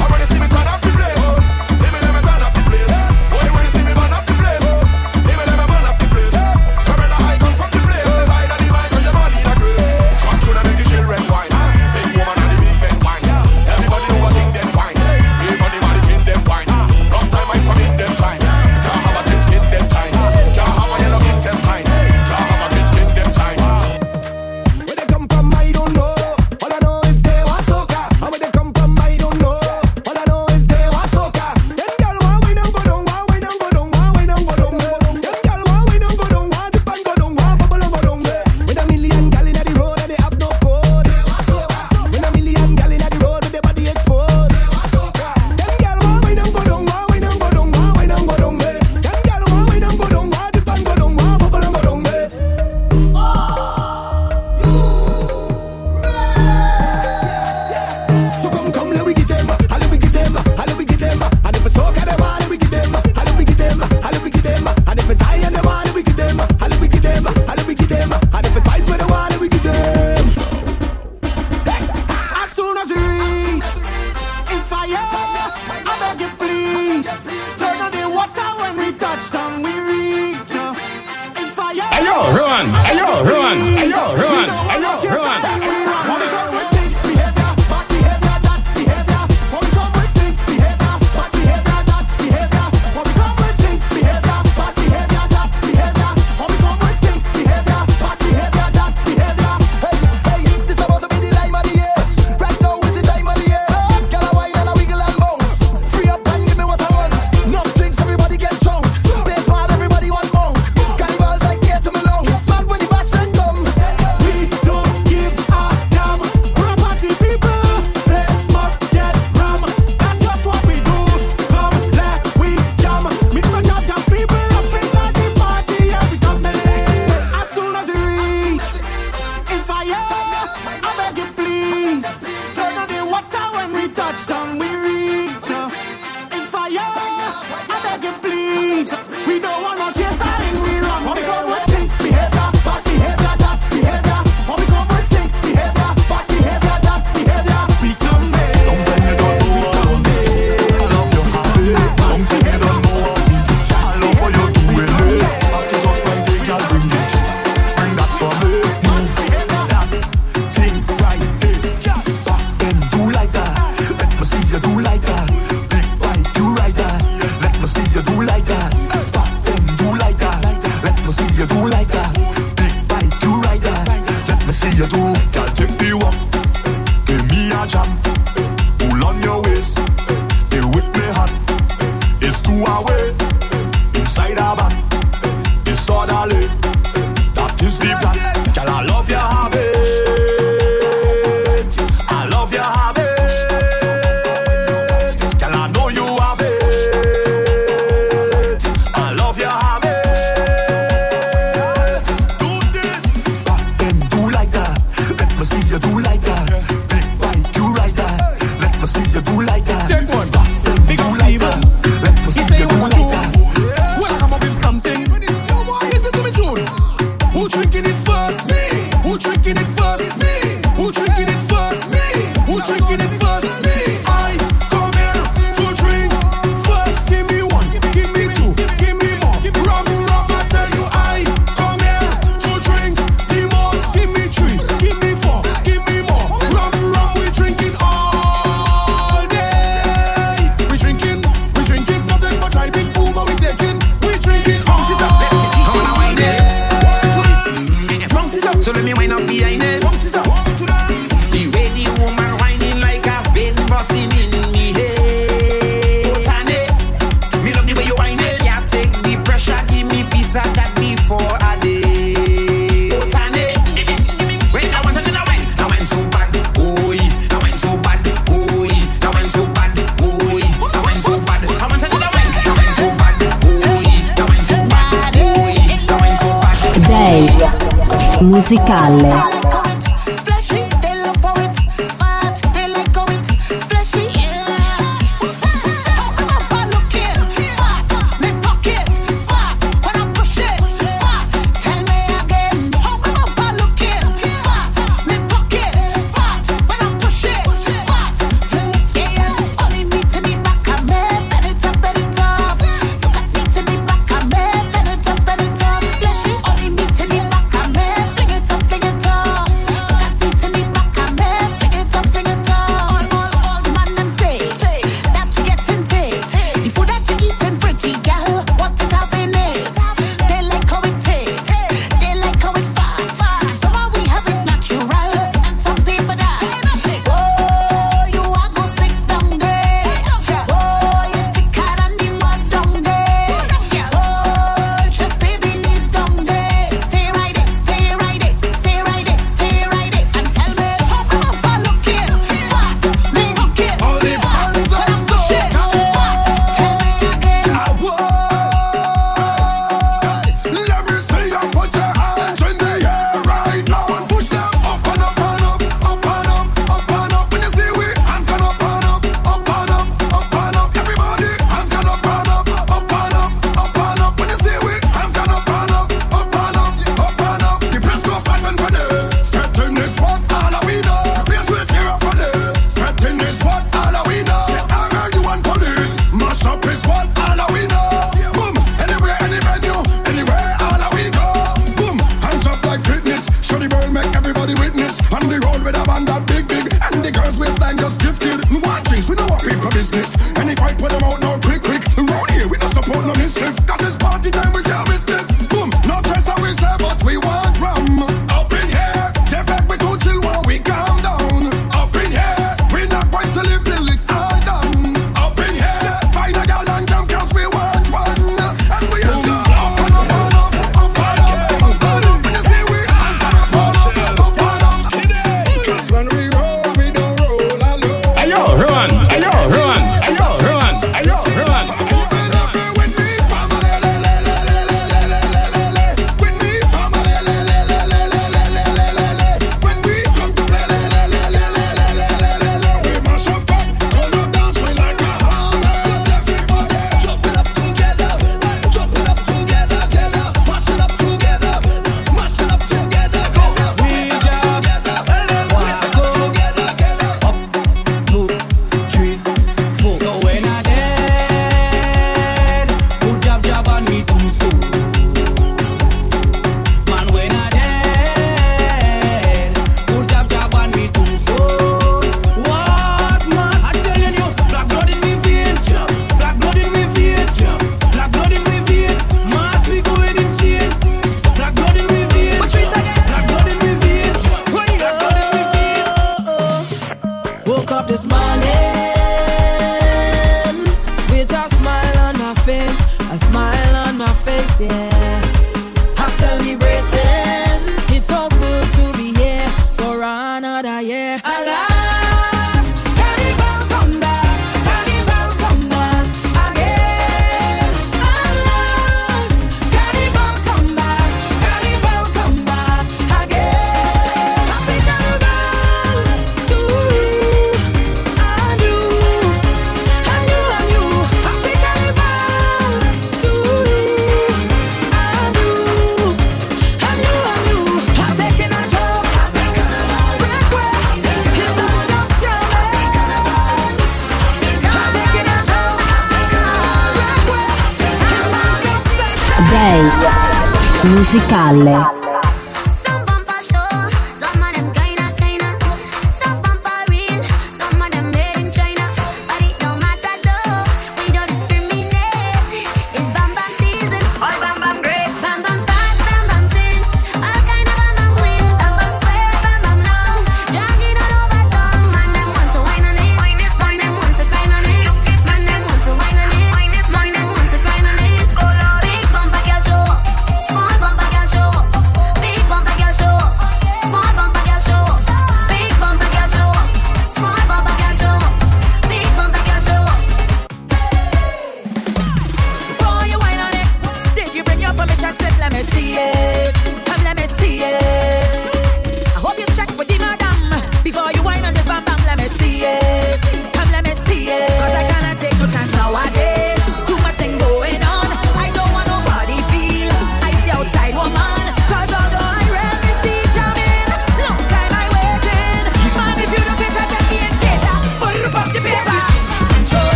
Musicale. 530.84 531.99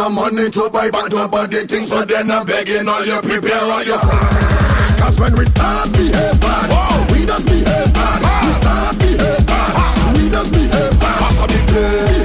no 0.00 0.08
money 0.08 0.48
to 0.50 0.70
buy 0.72 0.90
back 0.90 1.10
nobody 1.10 1.66
things, 1.66 1.88
so 1.88 2.02
then 2.04 2.30
I'm 2.30 2.46
begging 2.46 2.88
all 2.88 3.04
you 3.04 3.20
prepare 3.20 3.60
all 3.60 3.84
your 3.84 3.98
side. 3.98 4.98
Cause 4.98 5.20
when 5.20 5.36
we 5.36 5.44
start 5.44 5.92
behave 5.92 6.40
bad, 6.40 6.70
Whoa. 6.72 7.12
we 7.12 7.26
just 7.26 7.46
behave 7.46 7.92
bad. 7.92 8.44
We 8.44 8.52
start 8.60 8.98
behave 8.98 9.46
bad, 9.46 10.16
we 10.16 10.30
just 10.30 10.52
behave 10.52 11.00
bad. 11.00 12.19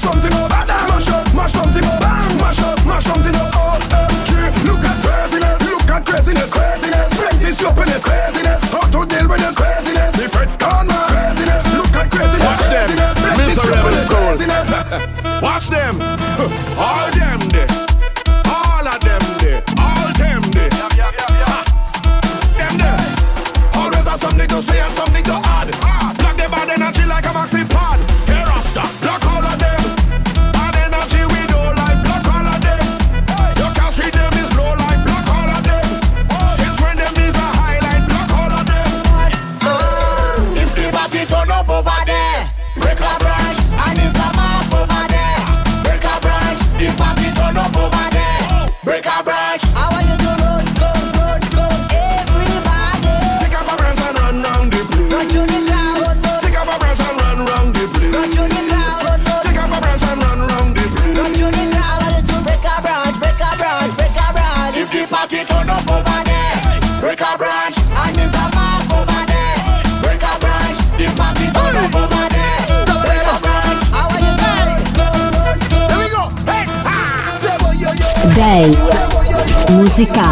something 0.00 0.39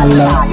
love. 0.08 0.47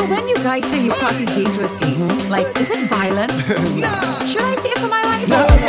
So 0.00 0.06
when 0.06 0.26
you 0.28 0.36
guys 0.36 0.64
say 0.64 0.82
you've 0.82 0.98
got 0.98 1.12
a 1.12 1.26
dangerous 1.26 1.72
scene, 1.72 1.98
mm-hmm. 1.98 2.30
like, 2.30 2.46
is 2.58 2.70
it 2.70 2.88
violent? 2.88 3.32
no. 3.76 4.24
Should 4.24 4.40
I 4.40 4.56
fear 4.62 4.74
for 4.76 4.88
my 4.88 5.02
life? 5.02 5.28
No. 5.28 5.59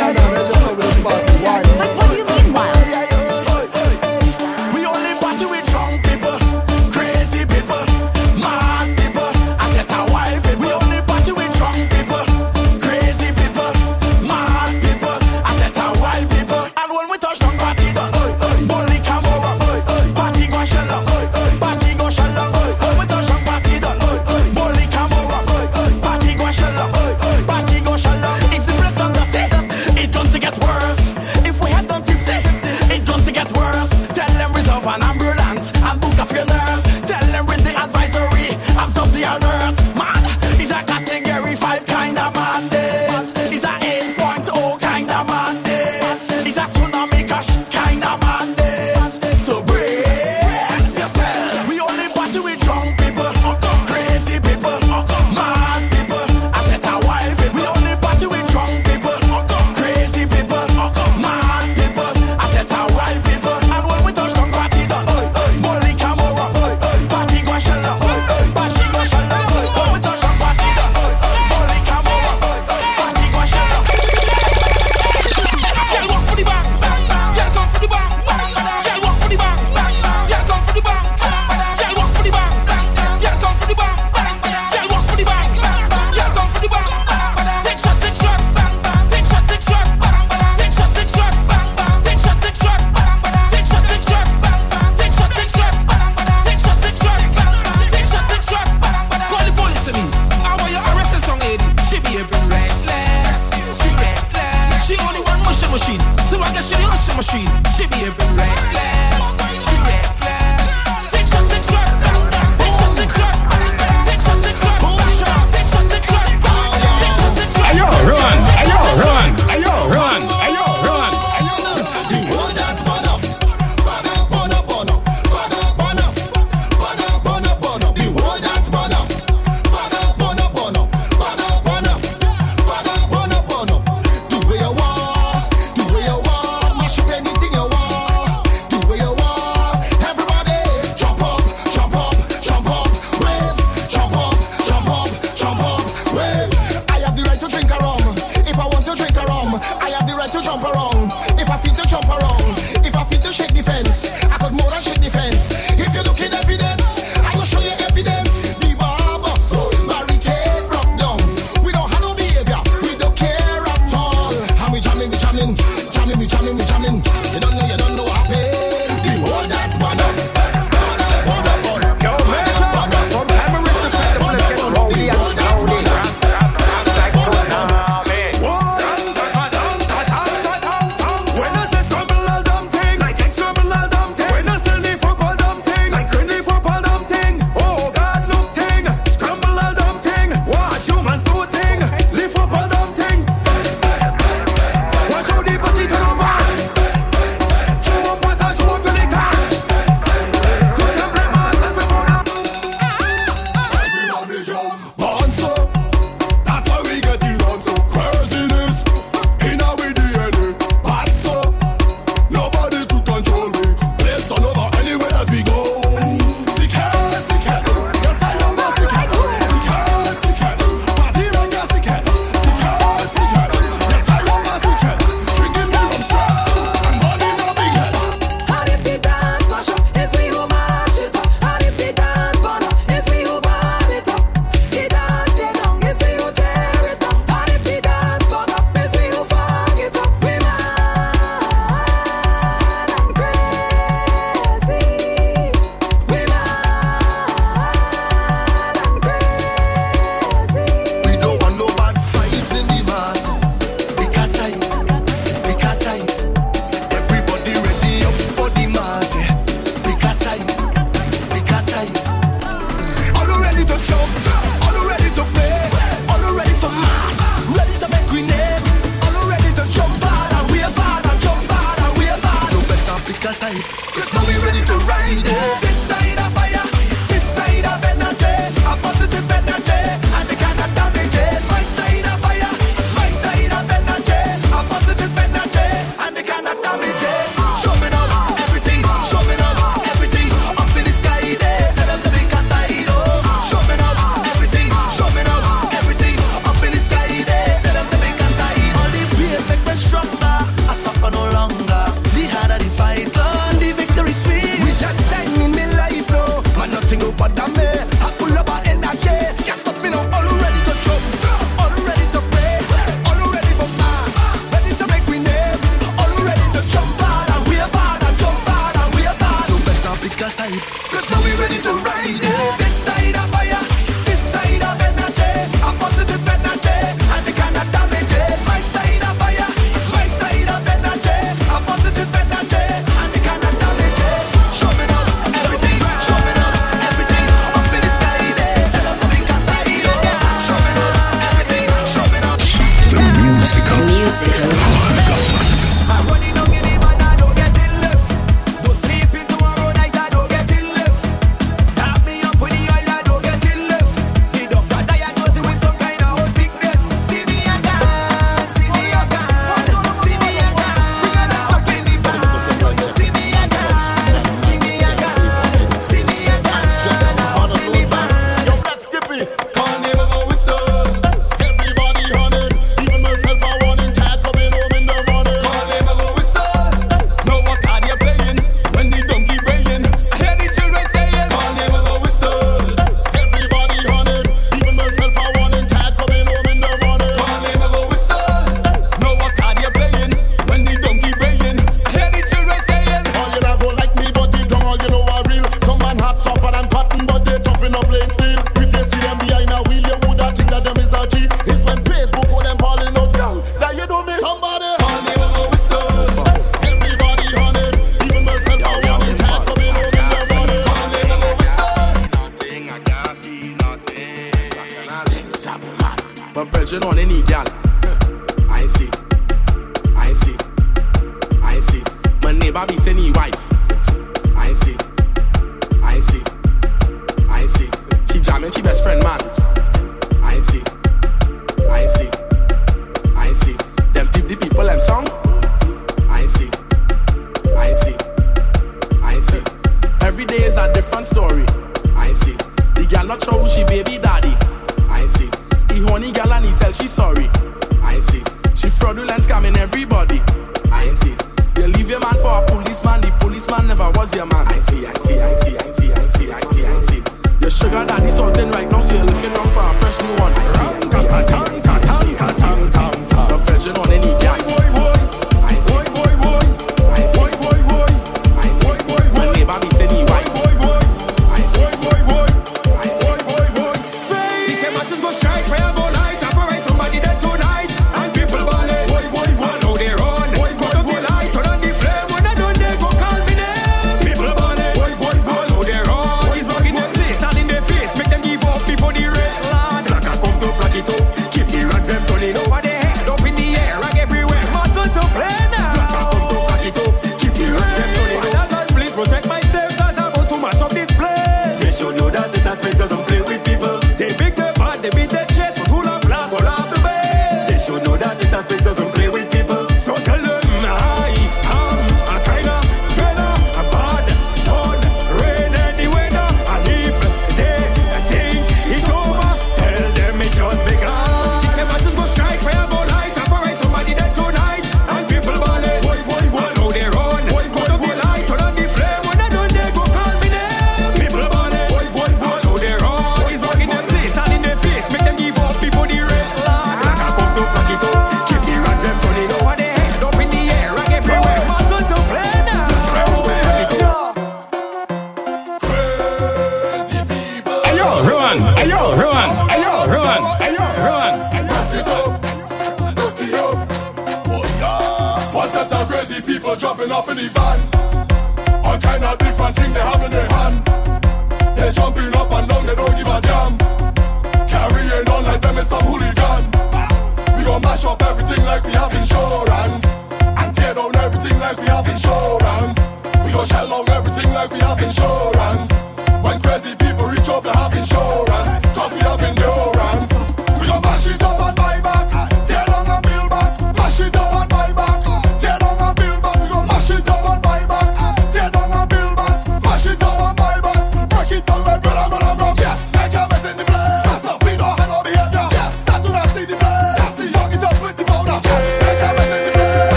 Friend 428.82 429.00
man. 429.04 429.41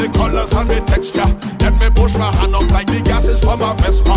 the 0.00 0.08
colors 0.18 0.52
and 0.52 0.70
the 0.70 0.80
texture. 0.80 1.28
Let 1.60 1.74
me 1.78 1.90
push 1.90 2.16
my 2.16 2.34
hand 2.34 2.54
up 2.54 2.70
like 2.70 2.86
the 2.86 3.00
gases 3.00 3.40
from 3.40 3.62
a 3.62 3.74
Vespa. 3.74 4.16